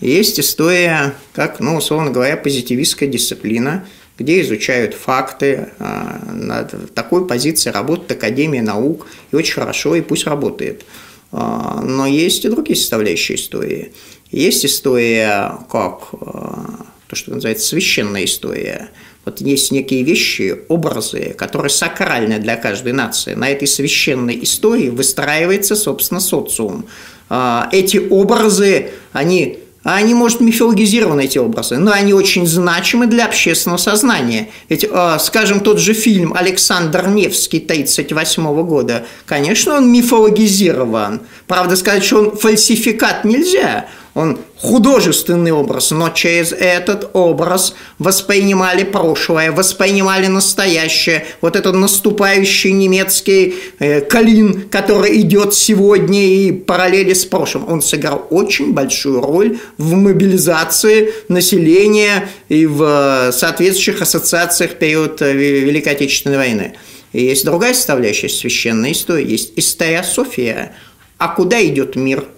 [0.00, 3.84] Есть история, как, ну, условно говоря, позитивистская дисциплина,
[4.16, 5.70] где изучают факты.
[5.78, 10.84] А, над такой позиции работает Академия наук, и очень хорошо, и пусть работает.
[11.32, 13.92] А, но есть и другие составляющие истории.
[14.30, 18.90] Есть история, как а, то, что называется священная история.
[19.24, 23.34] Вот есть некие вещи, образы, которые сакральны для каждой нации.
[23.34, 26.86] На этой священной истории выстраивается, собственно, социум.
[27.28, 34.50] Эти образы, они они, может, мифологизированы, эти образы, но они очень значимы для общественного сознания.
[34.68, 41.20] Ведь, а, скажем, тот же фильм «Александр Невский» 1938 года, конечно, он мифологизирован.
[41.46, 43.86] Правда, сказать, что он фальсификат нельзя.
[44.14, 51.24] Он художественный образ, но через этот образ воспринимали прошлое, воспринимали настоящее.
[51.40, 58.26] Вот этот наступающий немецкий э, Калин, который идет сегодня и параллели с прошлым, он сыграл
[58.30, 66.38] очень большую роль в мобилизации населения и в соответствующих ассоциациях в период э, Великой Отечественной
[66.38, 66.74] войны.
[67.12, 70.72] И есть другая составляющая священной истории, есть история София.
[71.18, 72.24] А куда идет мир–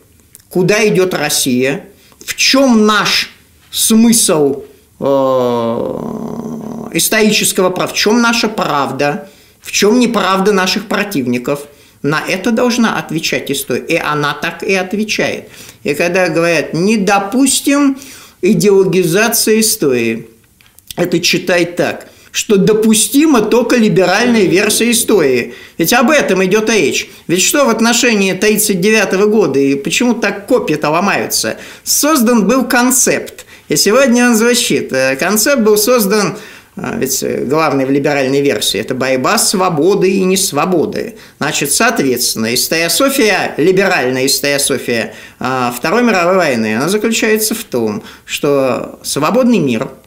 [0.51, 1.87] куда идет Россия,
[2.25, 3.31] в чем наш
[3.71, 4.65] смысл
[4.99, 5.05] э,
[6.93, 11.67] исторического права, в чем наша правда, в чем неправда наших противников.
[12.03, 13.85] На это должна отвечать история.
[13.85, 15.49] И она так и отвечает.
[15.85, 17.99] И когда говорят, не допустим
[18.43, 20.29] идеологизации истории,
[20.97, 25.55] это читай так что допустима только либеральная версия истории.
[25.79, 27.11] Ведь об этом идет речь.
[27.27, 31.57] Ведь что в отношении 1939 года и почему так копии-то ломаются?
[31.83, 33.47] Создан был концепт.
[33.69, 34.93] И сегодня он звучит.
[34.93, 36.37] Э, концепт был создан
[36.77, 41.17] э, ведь главный в либеральной версии– это борьба свободы и несвободы.
[41.39, 49.59] Значит, соответственно, историософия, либеральная историософия э, Второй мировой войны, она заключается в том, что свободный
[49.59, 49.89] мир–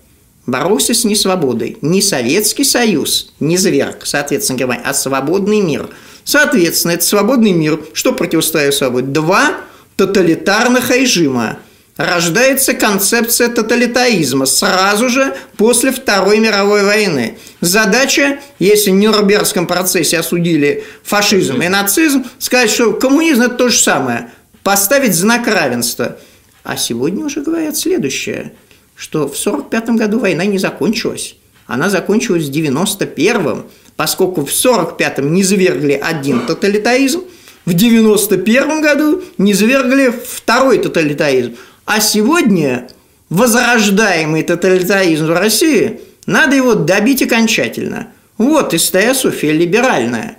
[0.45, 1.77] боролся с несвободой.
[1.82, 5.89] Не Советский Союз, не зверг, соответственно говоря, а свободный мир.
[6.23, 7.79] Соответственно, это свободный мир.
[7.93, 9.08] Что противостоит свободе?
[9.08, 9.58] Два
[9.95, 11.60] тоталитарных режима.
[11.95, 17.38] Рождается концепция тоталитаризма сразу же после Второй мировой войны.
[17.62, 23.77] Задача, если в Нюрнбергском процессе осудили фашизм и нацизм, сказать, что коммунизм– это то же
[23.77, 24.32] самое.
[24.63, 26.17] Поставить знак равенства.
[26.63, 28.53] А сегодня уже говорят следующее–
[28.95, 31.36] что в 1945 году война не закончилась.
[31.65, 37.23] Она закончилась в 91-м, поскольку в 1945-м не завергли один тоталитаризм,
[37.65, 41.56] в 91 году не завергли второй тоталитаризм.
[41.86, 42.88] А сегодня
[43.29, 48.10] возрождаемый тоталитаризм в России, надо его добить окончательно.
[48.38, 50.38] Вот история София либеральная.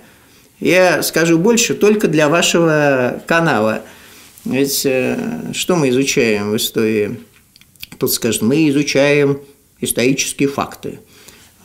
[0.59, 3.81] Я скажу больше только для вашего канала.
[4.45, 5.17] Ведь э,
[5.53, 7.19] что мы изучаем в истории
[8.07, 9.41] Скажет, мы изучаем
[9.81, 10.99] исторические факты.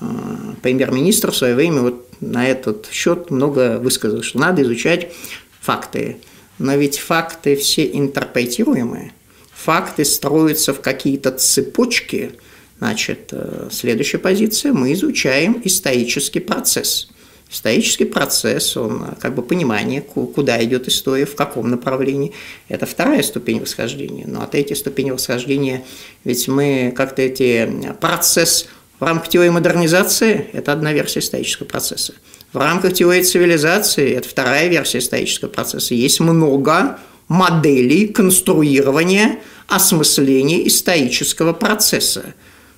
[0.00, 5.12] А, премьер-министр в свое время вот на этот счет много высказал, что надо изучать
[5.60, 6.18] факты.
[6.58, 9.12] Но ведь факты все интерпретируемые.
[9.52, 12.32] Факты строятся в какие-то цепочки.
[12.78, 17.10] Значит, э, следующая позиция– мы изучаем исторический процесс–
[17.50, 22.32] исторический процесс, он как бы понимание, куда идет история, в каком направлении.
[22.68, 24.24] Это вторая ступень восхождения.
[24.26, 25.84] Ну а третья ступень восхождения,
[26.24, 28.68] ведь мы как-то эти процесс
[29.00, 32.14] в рамках теории модернизации– это одна версия исторического процесса.
[32.52, 35.94] В рамках теории цивилизации– это вторая версия исторического процесса.
[35.94, 42.34] Есть много моделей конструирования, осмысления исторического процесса.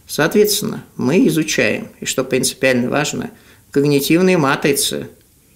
[0.07, 3.31] Соответственно, мы изучаем, и что принципиально важно–
[3.73, 5.09] когнитивные матрицы.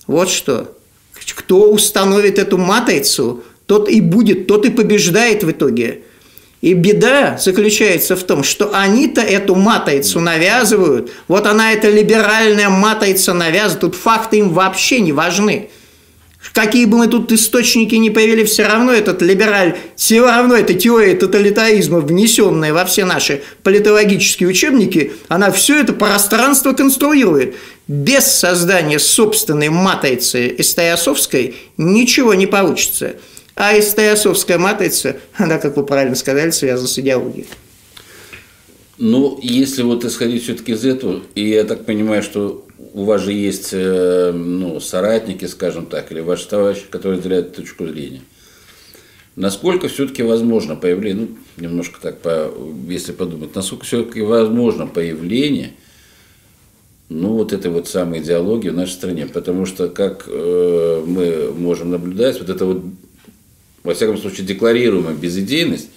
[0.08, 0.76] Вот что.
[1.34, 6.02] Кто установит эту матрицу, тот и будет, тот и побеждает в итоге.
[6.62, 11.12] И беда заключается в том, что они-то эту матрицу навязывают.
[11.28, 13.80] Вот она, эта либеральная матрица навязывает.
[13.80, 15.68] Тут факты им вообще не важны.
[16.52, 21.14] Какие бы мы тут источники не появили, все равно этот либераль, все равно эта теория
[21.14, 27.56] тоталитаризма, внесенная во все наши политологические учебники, она все это пространство конструирует.
[27.88, 33.14] Без создания собственной матрицы эстоясовской ничего не получится.
[33.54, 37.46] А эстоясовская матрица, она, как вы правильно сказали, связана с идеологией.
[38.98, 43.32] Ну, если вот исходить все-таки из этого, и я так понимаю, что у вас же
[43.32, 48.22] есть э, ну, соратники, скажем так, или ваши товарищи, которые разделяют точку зрения.
[49.36, 52.50] Насколько все-таки возможно появление, ну, немножко так, по,
[52.88, 55.74] если подумать, насколько все-таки возможно появление,
[57.08, 59.26] ну, вот этой вот самой идеологии в нашей стране.
[59.26, 62.82] Потому что, как э, мы можем наблюдать, вот это вот,
[63.84, 65.88] во всяком случае, декларируемая безидейность,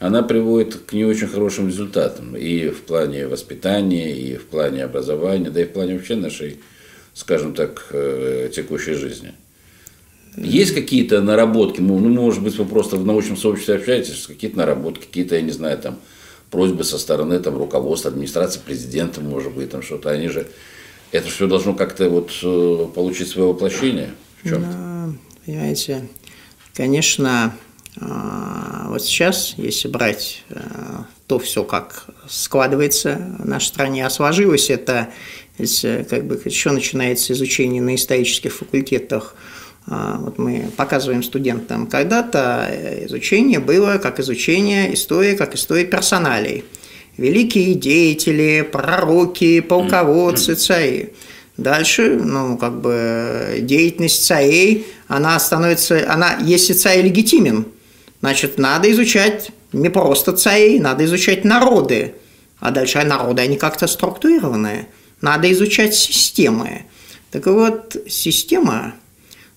[0.00, 5.50] она приводит к не очень хорошим результатам и в плане воспитания, и в плане образования,
[5.50, 6.58] да и в плане вообще нашей,
[7.14, 9.32] скажем так, э, текущей жизни.
[10.36, 15.06] Есть какие-то наработки, ну, ну, может быть, вы просто в научном сообществе общаетесь, какие-то наработки,
[15.06, 15.98] какие-то, я не знаю, там,
[16.50, 20.10] просьбы со стороны там, руководства, администрации, президента, может быть, там что-то.
[20.10, 20.46] Они же,
[21.12, 24.10] это все должно как-то вот э, получить свое воплощение
[24.42, 24.68] в чем-то.
[24.70, 25.12] Да,
[25.44, 26.08] понимаете,
[26.74, 27.54] конечно,
[28.00, 30.60] а, вот сейчас, если брать э,
[31.26, 35.10] то все, как складывается в нашей стране, а сложилось это,
[35.58, 39.34] как бы еще начинается изучение на исторических факультетах
[39.90, 42.68] вот мы показываем студентам, когда-то
[43.06, 46.64] изучение было как изучение истории, как история персоналей.
[47.16, 51.12] Великие деятели, пророки, полководцы, цари.
[51.56, 57.66] Дальше, ну, как бы деятельность царей, она становится, она, если царь легитимен,
[58.20, 62.14] значит, надо изучать не просто царей, надо изучать народы.
[62.60, 64.88] А дальше народы, они как-то структурированные.
[65.20, 66.84] Надо изучать системы.
[67.30, 68.94] Так вот, система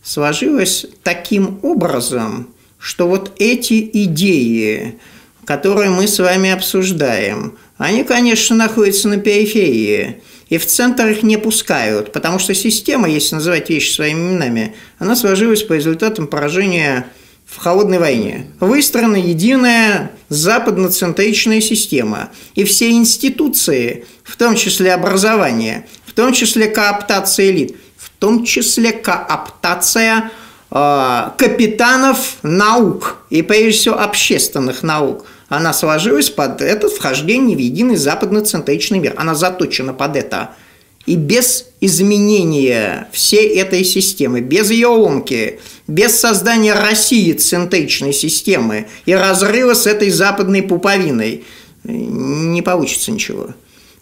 [0.03, 4.99] сложилась таким образом, что вот эти идеи,
[5.45, 11.37] которые мы с вами обсуждаем, они, конечно, находятся на периферии, и в центр их не
[11.37, 17.07] пускают, потому что система, если называть вещи своими именами, она сложилась по результатам поражения
[17.45, 18.47] в холодной войне.
[18.59, 27.49] Выстроена единая западноцентричная система, и все институции, в том числе образование, в том числе кооптация
[27.49, 27.77] элит,
[28.21, 30.29] том числе кооптация
[30.69, 35.25] э, капитанов наук и, прежде всего, общественных наук.
[35.49, 39.15] Она сложилась под это вхождение в единый западноцентричный мир.
[39.17, 40.51] Она заточена под это.
[41.07, 49.15] И без изменения всей этой системы, без ее ломки, без создания России центричной системы и
[49.15, 51.43] разрыва с этой западной пуповиной
[51.83, 53.55] не получится ничего.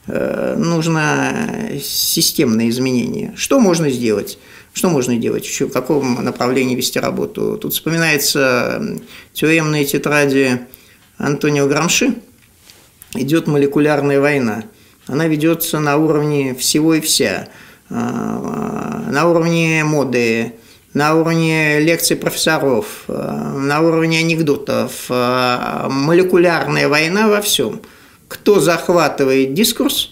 [0.08, 3.34] Э, нужно системное изменение.
[3.36, 4.38] Что можно сделать?
[4.74, 5.48] Что можно делать?
[5.62, 7.58] В каком направлении вести работу?
[7.58, 8.98] Тут вспоминается
[9.34, 10.62] теоремные тетради
[11.18, 12.16] Антонио Грамши.
[13.16, 14.64] Идет молекулярная война.
[15.08, 17.50] Она ведется на уровне всего и вся.
[17.90, 20.54] А, на уровне моды,
[20.94, 25.06] на уровне лекций профессоров, а, на уровне анекдотов.
[25.10, 27.82] А, молекулярная война во всем–
[28.30, 30.12] кто захватывает дискурс,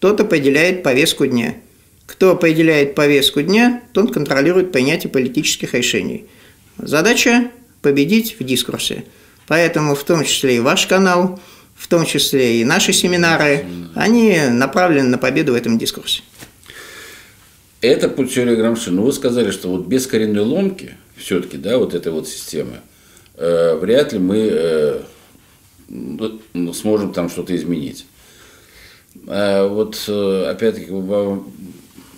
[0.00, 1.54] тот определяет повестку дня.
[2.06, 6.24] Кто определяет повестку дня, тот контролирует принятие политических решений.
[6.78, 7.50] Задача–
[7.82, 9.04] победить в дискурсе.
[9.46, 11.38] Поэтому в том числе и ваш канал,
[11.76, 16.22] в том числе и наши семинары, они направлены на победу в этом дискурсе.
[17.82, 18.90] Это путь Грамши.
[18.90, 22.80] Но вы сказали, что вот без коренной ломки все-таки, да, вот этой вот системы,
[23.36, 25.17] э, вряд ли мы э, ну,
[26.74, 28.06] сможем там что-то изменить.
[29.26, 30.90] А вот э, опять-таки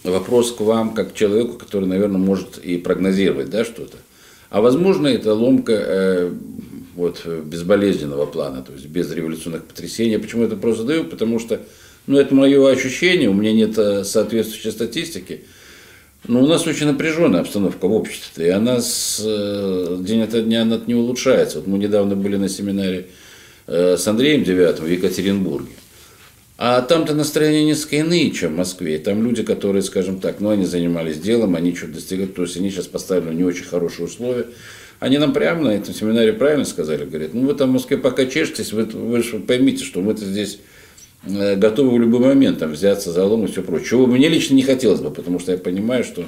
[0.05, 3.97] вопрос к вам, как к человеку, который, наверное, может и прогнозировать да, что-то.
[4.51, 6.33] А возможно, это ломка э,
[6.97, 10.19] вот, безболезненного плана, то есть без революционных потрясений.
[10.19, 11.05] Почему это просто даю?
[11.05, 11.61] Потому что
[12.07, 15.43] ну, это мое ощущение, у меня нет э, соответствующей статистики.
[16.29, 19.23] Но у нас очень напряженная обстановка в обществе, и она с,
[20.01, 21.59] день ото дня она не улучшается.
[21.59, 23.07] Вот мы недавно были на семинаре
[23.71, 25.71] с Андреем Девятым в Екатеринбурге.
[26.63, 28.99] А там-то настроения несколько иные, чем в Москве.
[28.99, 32.69] там люди, которые, скажем так, ну, они занимались делом, они что-то достигают, то есть они
[32.71, 34.45] сейчас поставили не очень хорошие условия.
[34.99, 38.27] Они нам прямо на этом семинаре правильно сказали, говорят, ну вы там в Москве пока
[38.27, 40.59] чешетесь, вы, вы же поймите, что мы-то здесь
[41.25, 43.89] э, готовы в любой момент там, взяться за лом и все прочее.
[43.89, 46.27] Чего мне лично не хотелось бы, потому что я понимаю, что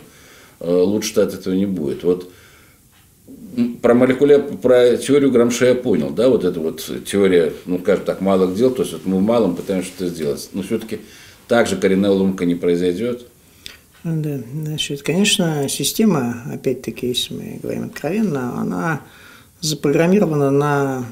[0.61, 2.05] э, лучше от этого не будет.
[2.05, 2.32] Вот
[3.81, 8.21] про молекуля, про теорию Грамша я понял, да, вот эта вот теория, ну, скажем так,
[8.21, 11.01] малых дел, то есть вот мы в малом пытаемся что-то сделать, но все-таки
[11.49, 13.27] так же коренная ломка не произойдет.
[14.05, 19.03] Да, значит, конечно, система, опять-таки, если мы говорим откровенно, она
[19.61, 21.07] запрограммирована на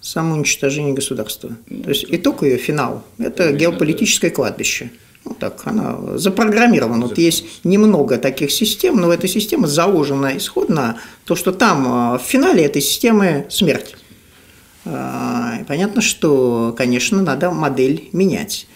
[0.00, 1.50] самоуничтожение государства.
[1.68, 4.90] То есть итог ее, финал, это геополитическое кладбище.
[5.24, 7.06] Ну, так, она запрограммирована.
[7.06, 12.18] Вот есть немного таких систем, но в этой системе заложено исходно то, что там а,
[12.18, 13.96] в финале этой системы смерть.
[14.86, 18.66] А, понятно, что, конечно, надо модель менять.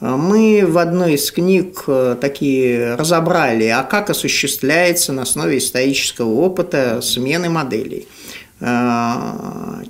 [0.00, 1.84] А, мы в одной из книг
[2.20, 8.06] такие разобрали, а как осуществляется на основе исторического опыта смены моделей.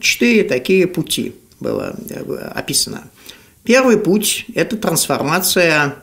[0.00, 3.04] Четыре такие пути было э, описано.
[3.66, 5.96] Первый путь– это трансформация,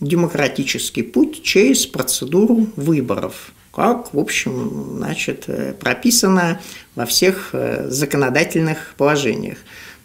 [0.00, 6.60] демократический путь через процедуру выборов, как, в общем, значит, э, прописано
[6.96, 9.58] во всех э, законодательных положениях.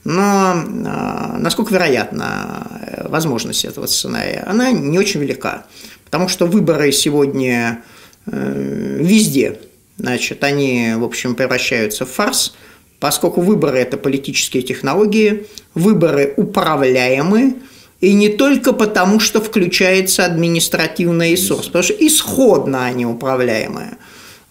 [0.03, 2.67] Но э, насколько вероятна
[3.05, 4.43] возможность этого сценария?
[4.45, 5.65] Она не очень велика,
[6.05, 7.83] потому что выборы сегодня
[8.27, 9.59] везде,
[9.97, 12.53] значит, они, в общем, превращаются в фарс–
[13.01, 17.55] поскольку выборы– это политические технологии, выборы управляемы,
[17.99, 23.97] и не только потому, что включается административный ресурс, потому что исходно они управляемые.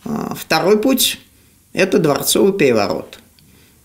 [0.05, 1.21] А, второй путь–
[1.73, 3.21] это дворцовый переворот.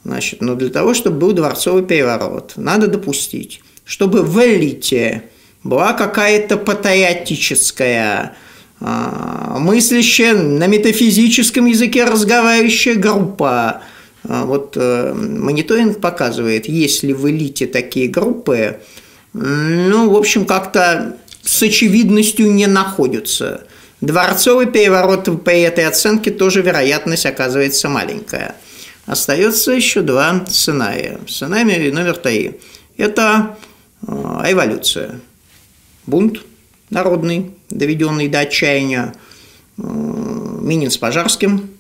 [0.04, 5.24] Значит, но для того, чтобы был дворцовый переворот, надо допустить, чтобы в элите
[5.64, 8.36] была какая-то патриотическая
[8.82, 13.84] а, мыслящая, на метафизическом языке разговаривающая группа.
[14.28, 18.80] А, вот э, мониторинг показывает, если в элите такие группы,
[19.34, 23.66] ну, в общем, как-то с очевидностью не находятся.
[24.02, 28.56] Дворцовый переворот при этой оценке тоже вероятность оказывается маленькая.
[29.06, 31.20] Остается еще два сценария.
[31.28, 32.60] Сценарий номер три–
[32.98, 33.58] это
[34.08, 34.12] э,
[34.48, 35.20] эволюция.
[36.08, 36.42] Бунт
[36.90, 39.14] народный, доведенный до отчаяния,
[39.78, 41.75] э, Минин с Пожарским,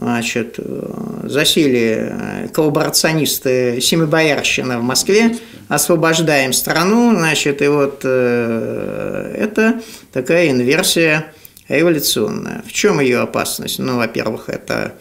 [0.00, 5.36] значит, э, засели коллаборационисты Семибоярщина в Москве,
[5.68, 9.80] освобождаем страну, значит, и вот это
[10.12, 11.32] такая инверсия
[11.68, 12.62] эволюционная.
[12.66, 13.78] В чем ее опасность?
[13.78, 14.94] Ну, во-первых, это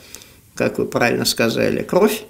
[0.58, 2.24] как вы правильно сказали, кровь.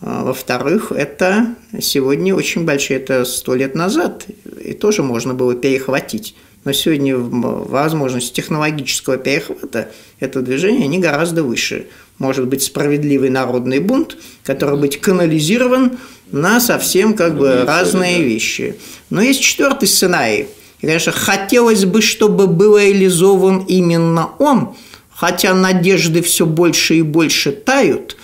[0.00, 4.26] А, во-вторых, это сегодня очень большие, это сто лет назад,
[4.62, 6.36] и тоже можно было перехватить.
[6.66, 9.90] Но сегодня возможность технологического перехвата
[10.20, 11.86] этого движения не гораздо выше.
[12.18, 15.96] Может быть справедливый народный бунт, который быть канализирован
[16.30, 18.76] на совсем как бы разные вещи.
[19.08, 20.48] Но есть четвертый сценарий.
[20.82, 24.76] И, конечно, хотелось бы, чтобы был реализован именно он–
[25.16, 28.16] хотя надежды все больше и больше тают,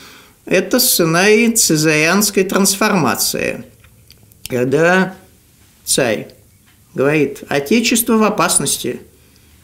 [0.45, 3.65] это сценарий цезарианской трансформации,
[4.49, 5.15] когда
[5.85, 6.29] царь
[6.95, 9.01] говорит «Отечество в опасности»,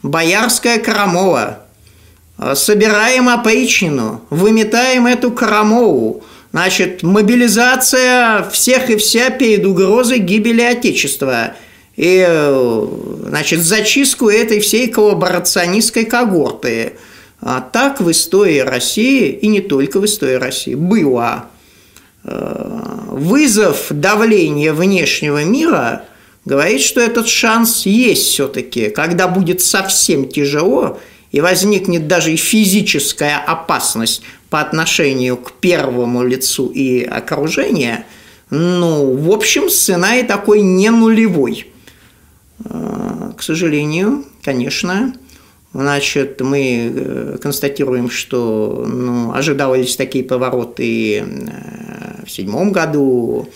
[0.03, 1.59] «Боярская Карамова»,
[2.53, 11.53] «Собираем опричнину», «Выметаем эту Карамову», Значит, мобилизация всех и вся перед угрозой гибели Отечества.
[11.95, 12.27] И,
[13.27, 16.93] значит, зачистку этой всей коллаборационистской когорты–
[17.41, 21.45] а так в истории России, и не только в истории России, было
[22.25, 26.03] э, вызов давления внешнего мира
[26.49, 30.99] говорит, что этот шанс есть все-таки, когда будет совсем тяжело
[31.31, 38.03] и возникнет даже и физическая опасность по отношению к первому лицу и окружению,
[38.49, 41.67] ну, в общем, сценарий такой не нулевой.
[42.65, 45.13] Э, к сожалению, конечно,
[45.71, 53.47] Значит, мы э, констатируем, что ну, ожидались такие повороты э, в седьмом году,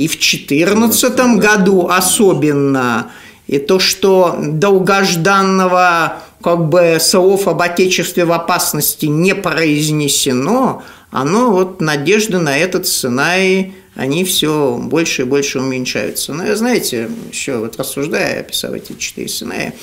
[0.00, 3.10] и в четырнадцатом году особенно.
[3.46, 11.82] И то, что долгожданного как бы слов об Отечестве в опасности не произнесено, оно вот
[11.82, 16.32] надежды на этот сценарий, они все больше и больше уменьшаются.
[16.32, 19.74] Но я, знаете, еще вот рассуждая, описав эти четыре сценария,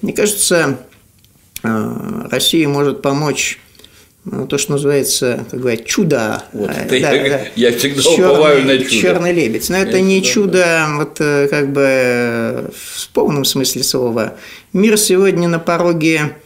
[0.00, 0.78] мне кажется,
[1.64, 3.58] а, Россия может помочь
[4.26, 6.42] ну, то, что называется, как говорят, чудо.
[6.52, 7.40] Вот это да, я, да.
[7.54, 8.90] я всегда черный, уповаю на чудо.
[8.90, 9.70] Черный лебедь.
[9.70, 10.88] Но это я не чудо, да.
[10.96, 14.34] вот э, как бы в полном смысле слова.
[14.72, 16.36] Мир сегодня на пороге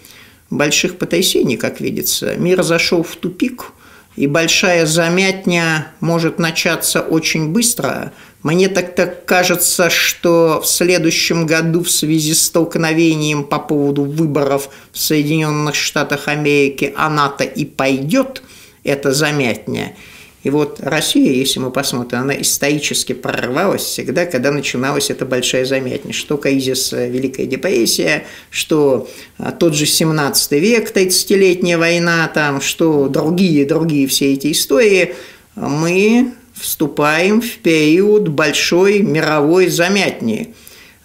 [0.50, 2.36] больших потрясений, как видится.
[2.36, 3.72] Мир зашел в тупик,
[4.14, 8.12] и большая замятня может начаться очень быстро–
[8.42, 14.98] мне так-то кажется, что в следующем году в связи с столкновением по поводу выборов в
[14.98, 18.42] Соединенных Штатах Америки она-то и пойдет,
[18.82, 19.94] это замятня.
[20.42, 26.14] И вот Россия, если мы посмотрим, она исторически прорвалась всегда, когда начиналась эта большая замятня.
[26.14, 29.06] Что кризис э, Великая депрессия, что
[29.38, 35.14] э, тот же 17 век, 30-летняя война, там, что другие, другие все эти истории,
[35.56, 40.54] мы вступаем в период большой мировой замятни.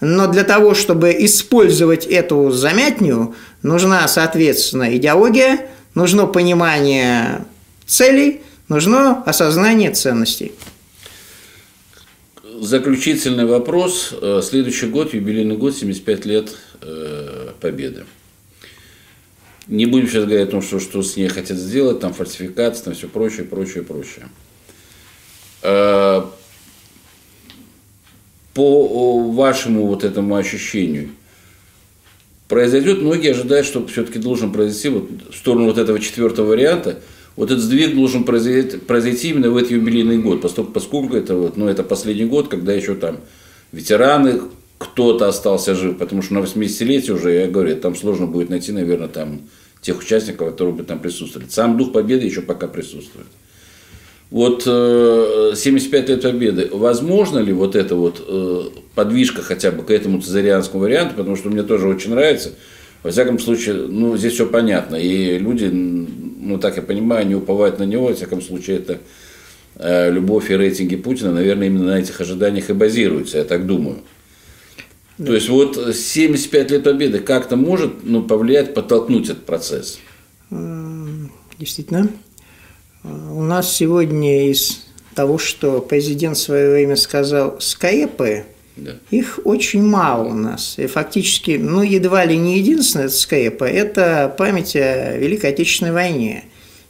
[0.01, 3.33] Но для того, чтобы использовать эту замятню,
[3.63, 7.45] нужна, соответственно, идеология, нужно понимание
[7.85, 10.51] целей, нужно осознание ценностей.
[12.59, 14.13] Заключительный вопрос.
[14.21, 18.05] Э, следующий год, юбилейный год, 75 лет э, Победы.
[19.67, 22.93] Не будем сейчас говорить о том, что, что с ней хотят сделать, там фальсификация, там
[22.93, 24.27] все прочее, прочее, прочее.
[28.53, 31.09] По вашему вот этому ощущению,
[32.47, 36.99] произойдет, многие ожидают, что все-таки должен произойти вот в сторону вот этого четвертого варианта,
[37.35, 41.57] вот этот сдвиг должен произойти, произойти именно в этот юбилейный год, поскольку, поскольку это, вот,
[41.57, 43.19] ну, это последний год, когда еще там
[43.71, 44.41] ветераны,
[44.77, 49.07] кто-то остался жив, потому что на 80-летие уже, я говорю, там сложно будет найти, наверное,
[49.07, 49.41] там
[49.81, 51.49] тех участников, которые бы там присутствовали.
[51.49, 53.27] Сам дух победы еще пока присутствует.
[54.31, 58.63] Вот 75 э, лет Победы, возможно ли вот эта вот э,
[58.95, 62.51] подвижка хотя бы к этому цезарианскому варианту, потому что мне тоже очень нравится.
[63.03, 64.95] Во всяком случае, ну, здесь все понятно.
[64.95, 68.07] И люди, ну, так я понимаю, не уповают на него.
[68.07, 68.97] Во всяком случае, это
[69.75, 73.99] э, любовь и рейтинги Путина, наверное, именно на этих ожиданиях и базируются, я так думаю.
[75.17, 79.99] То есть вот 75 лет победы как-то может ну, повлиять, подтолкнуть этот процесс?
[81.57, 82.09] Действительно.
[83.31, 88.45] У нас сегодня из того, что президент в свое время сказал «скаепы»,
[88.77, 88.95] да.
[89.09, 90.75] Их очень мало у нас.
[90.77, 96.43] И фактически, ну, едва ли не единственное СКЭПа– это память о Великой Отечественной войне.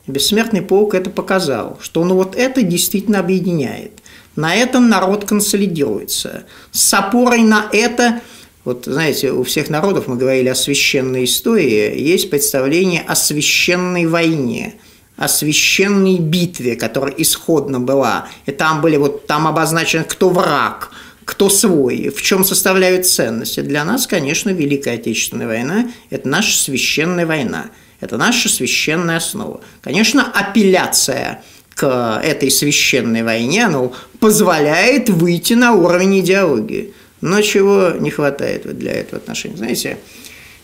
[0.07, 3.91] Бессмертный полк это показал, что ну вот это действительно объединяет.
[4.36, 6.45] На этом народ консолидируется.
[6.72, 8.22] С опорой на это
[8.66, 14.74] вот, знаете, у всех народов, мы говорили о священной истории, есть представление о священной войне,
[15.18, 18.28] о священной битве, которая исходно была.
[18.45, 20.91] И там были вот, там обозначен, кто враг,
[21.24, 23.61] кто свой, в чем составляют ценности.
[23.61, 29.61] Для нас, конечно, Великая Отечественная война– это наша священная война, это наша священная основа.
[29.82, 31.41] Конечно, апелляция
[31.74, 36.93] к этой священной войне ну, позволяет выйти на уровень идеологии.
[37.22, 39.57] Но чего не хватает для этого отношения?
[39.57, 39.97] Знаете,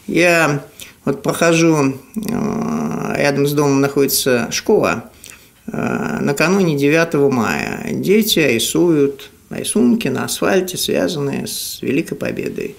[0.07, 0.63] я
[1.05, 5.09] вот прохожу, э, рядом с домом находится школа,
[5.67, 12.75] э, накануне 9 мая дети рисуют рисунки на асфальте, связанные с Великой Победой.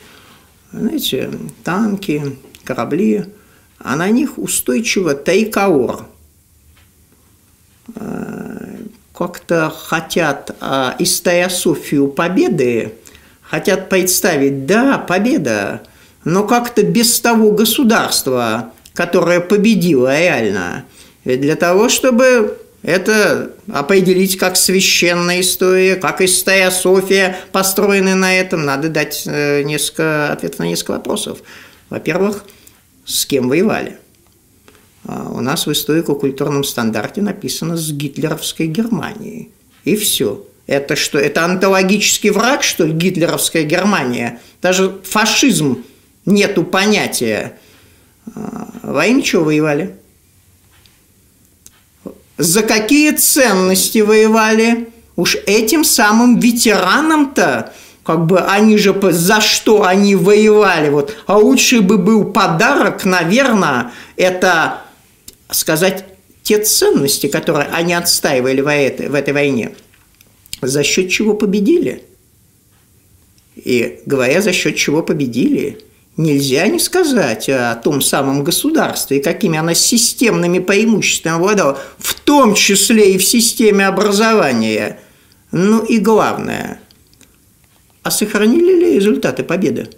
[0.72, 1.30] Знаете,
[1.64, 3.26] танки, корабли,
[3.78, 6.06] а на них устойчиво тайкаор.
[7.96, 8.32] Э,
[9.14, 12.94] как-то хотят а, историософию победы,
[13.42, 15.82] хотят представить, да, победа,
[16.24, 20.84] но как-то без того государства, которое победило реально.
[21.24, 28.64] Ведь для того, чтобы это определить как священная история, как история София, построенная на этом,
[28.64, 31.38] надо дать э, несколько ответов на несколько вопросов.
[31.90, 32.44] Во-первых,
[33.04, 33.98] с кем воевали?
[35.04, 39.50] А у нас в историко-культурном стандарте написано «с гитлеровской Германией».
[39.84, 40.44] И все.
[40.66, 41.18] Это что?
[41.18, 44.40] Это антологический враг, что ли, гитлеровская Германия?
[44.60, 45.84] Даже фашизм
[46.26, 47.58] нету понятия.
[48.34, 49.96] А во имя чего воевали?
[52.42, 54.88] за какие ценности воевали.
[55.14, 61.82] Уж этим самым ветеранам-то, как бы они же за что они воевали, вот, а лучше
[61.82, 64.80] бы был подарок, наверное, это
[65.50, 66.06] сказать
[66.42, 69.74] те ценности, которые они отстаивали в этой, в этой войне,
[70.62, 72.02] за счет чего победили.
[73.54, 75.78] И говоря, за счет чего победили–
[76.16, 83.14] Нельзя не сказать о том самом государстве какими она системными преимуществами обладала, в том числе
[83.14, 85.00] и в системе образования.
[85.52, 86.80] Ну и главное,
[88.02, 89.88] а сохранили ли результаты победы?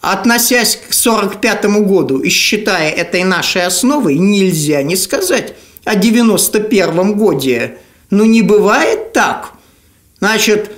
[0.00, 5.54] Относясь к 1945 году и считая этой нашей основой, нельзя не сказать
[5.84, 7.78] о 91 годе.
[8.08, 9.52] Ну не бывает так.
[10.20, 10.70] Значит,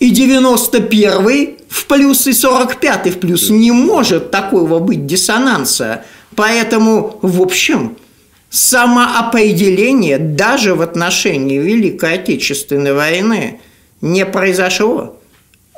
[0.00, 3.48] и 91 в плюс, и 45 в плюс.
[3.48, 6.04] Не может такого быть диссонанса.
[6.36, 7.96] Поэтому, в общем,
[8.50, 13.60] самоопределение даже в отношении Великой Отечественной войны
[14.02, 15.18] не произошло.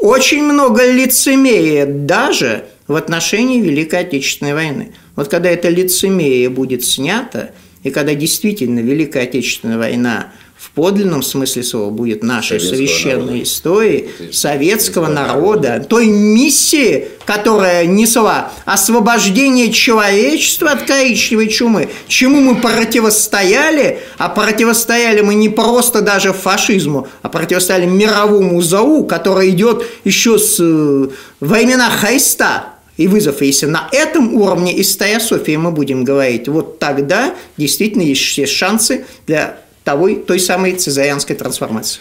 [0.01, 4.92] Очень много лицемерия даже в отношении Великой Отечественной войны.
[5.14, 7.53] Вот когда это лицемерие будет снято,
[7.84, 10.32] и когда действительно Великая Отечественная война–
[10.75, 13.43] подлинном смысле слова будет нашей советского священной народа.
[13.43, 24.01] историей советского народа, той миссии, которая несла освобождение человечества от коричневой чумы, чему мы противостояли,
[24.18, 30.59] а противостояли мы не просто даже фашизму, а противостояли мировому зау, который идет еще с
[30.61, 31.09] э,
[31.41, 38.03] времена Христа, и вызов, если на этом уровне историософии мы будем говорить, вот тогда действительно
[38.03, 42.01] есть все шансы для того, той самой цезарианской трансформации.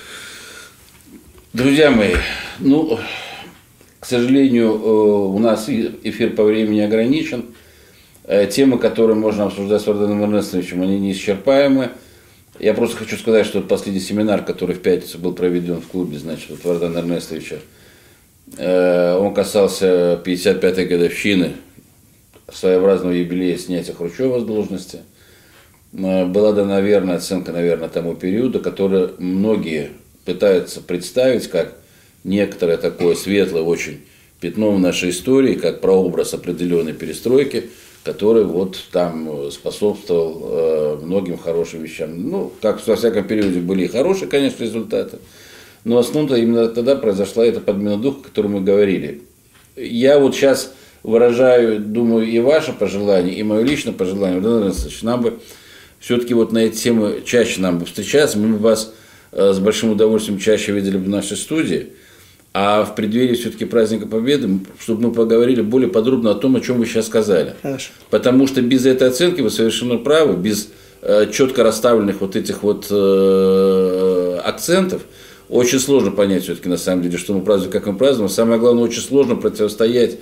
[1.51, 2.15] Друзья мои,
[2.59, 2.97] ну,
[3.99, 7.45] к сожалению, э, у нас эфир по времени ограничен.
[8.23, 11.91] Э, темы, которые можно обсуждать с Варданом Эрнестовичем, они неисчерпаемы.
[12.57, 16.49] Я просто хочу сказать, что последний семинар, который в пятницу был проведен в клубе, значит,
[16.49, 17.57] вот Вардана Эрнестовича,
[18.57, 21.53] э, он касался 55-й годовщины
[22.51, 24.99] своеобразного юбилея снятия Хрущева с должности–
[25.93, 29.91] была дана верная оценка, наверное, тому периоду, который многие
[30.25, 31.75] пытаются представить как
[32.23, 34.01] некоторое такое светлое очень
[34.39, 37.69] пятно в нашей истории, как прообраз определенной перестройки,
[38.03, 42.29] который вот там способствовал э, многим хорошим вещам.
[42.29, 45.19] Ну, как во всяком периоде были и хорошие, конечно, результаты,
[45.83, 49.21] но в основном-то именно тогда произошла эта подмена духа, о которой мы говорили.
[49.75, 50.73] Я вот сейчас
[51.03, 54.41] выражаю, думаю, и ваше пожелание, и мое личное пожелание,
[55.03, 55.39] нам бы
[56.03, 58.93] все-таки вот на эти темы чаще нам бы встречаться, мы бы вас
[59.31, 61.93] э, с большим удовольствием чаще видели в нашей студии.
[62.53, 66.77] а в преддверии все-таки праздника Победы, чтобы мы поговорили более подробно о том, о чем
[66.77, 67.55] вы сейчас сказали.
[67.61, 67.91] Хорошо.
[68.09, 70.69] Потому что без этой оценки вы совершенно правы, без
[71.01, 75.03] э, четко расставленных вот этих вот э, акцентов,
[75.47, 78.29] очень сложно понять все-таки на самом деле, что мы празднуем, как мы празднуем.
[78.29, 80.17] Самое главное, очень сложно противостоять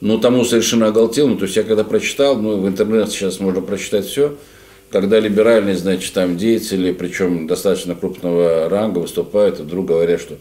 [0.00, 1.36] ну, тому совершенно оголтелому.
[1.38, 4.36] То есть я когда прочитал, ну, в интернете сейчас можно прочитать все,
[4.90, 10.36] когда либеральные, значит, там деятели, причем достаточно крупного ранга, выступают и вдруг говорят, что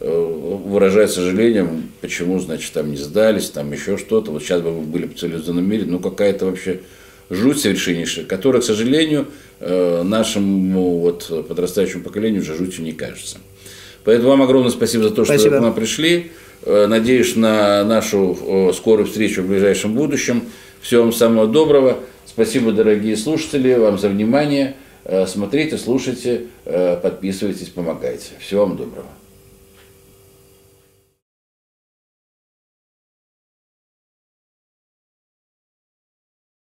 [0.00, 4.30] э, выражая сожалением, почему, значит, там не сдались, там еще что-то.
[4.30, 6.80] Вот сейчас бы мы были в цивилизованном мире, ну какая-то вообще
[7.30, 9.28] жуть совершеннейшая, которая, к сожалению,
[9.60, 13.38] э, нашему вот подрастающему поколению уже жутью не кажется.
[14.04, 15.54] Поэтому вам огромное спасибо за то, что спасибо.
[15.54, 16.32] вы к нам пришли.
[16.64, 20.42] Э, надеюсь на нашу скорую встречу в ближайшем будущем.
[20.82, 21.98] Всего вам самого доброго.
[22.26, 24.74] Спасибо, дорогие слушатели, вам за внимание.
[25.04, 28.32] Э, смотрите, слушайте, подписывайтесь, помогайте.
[28.40, 29.06] Всего вам доброго.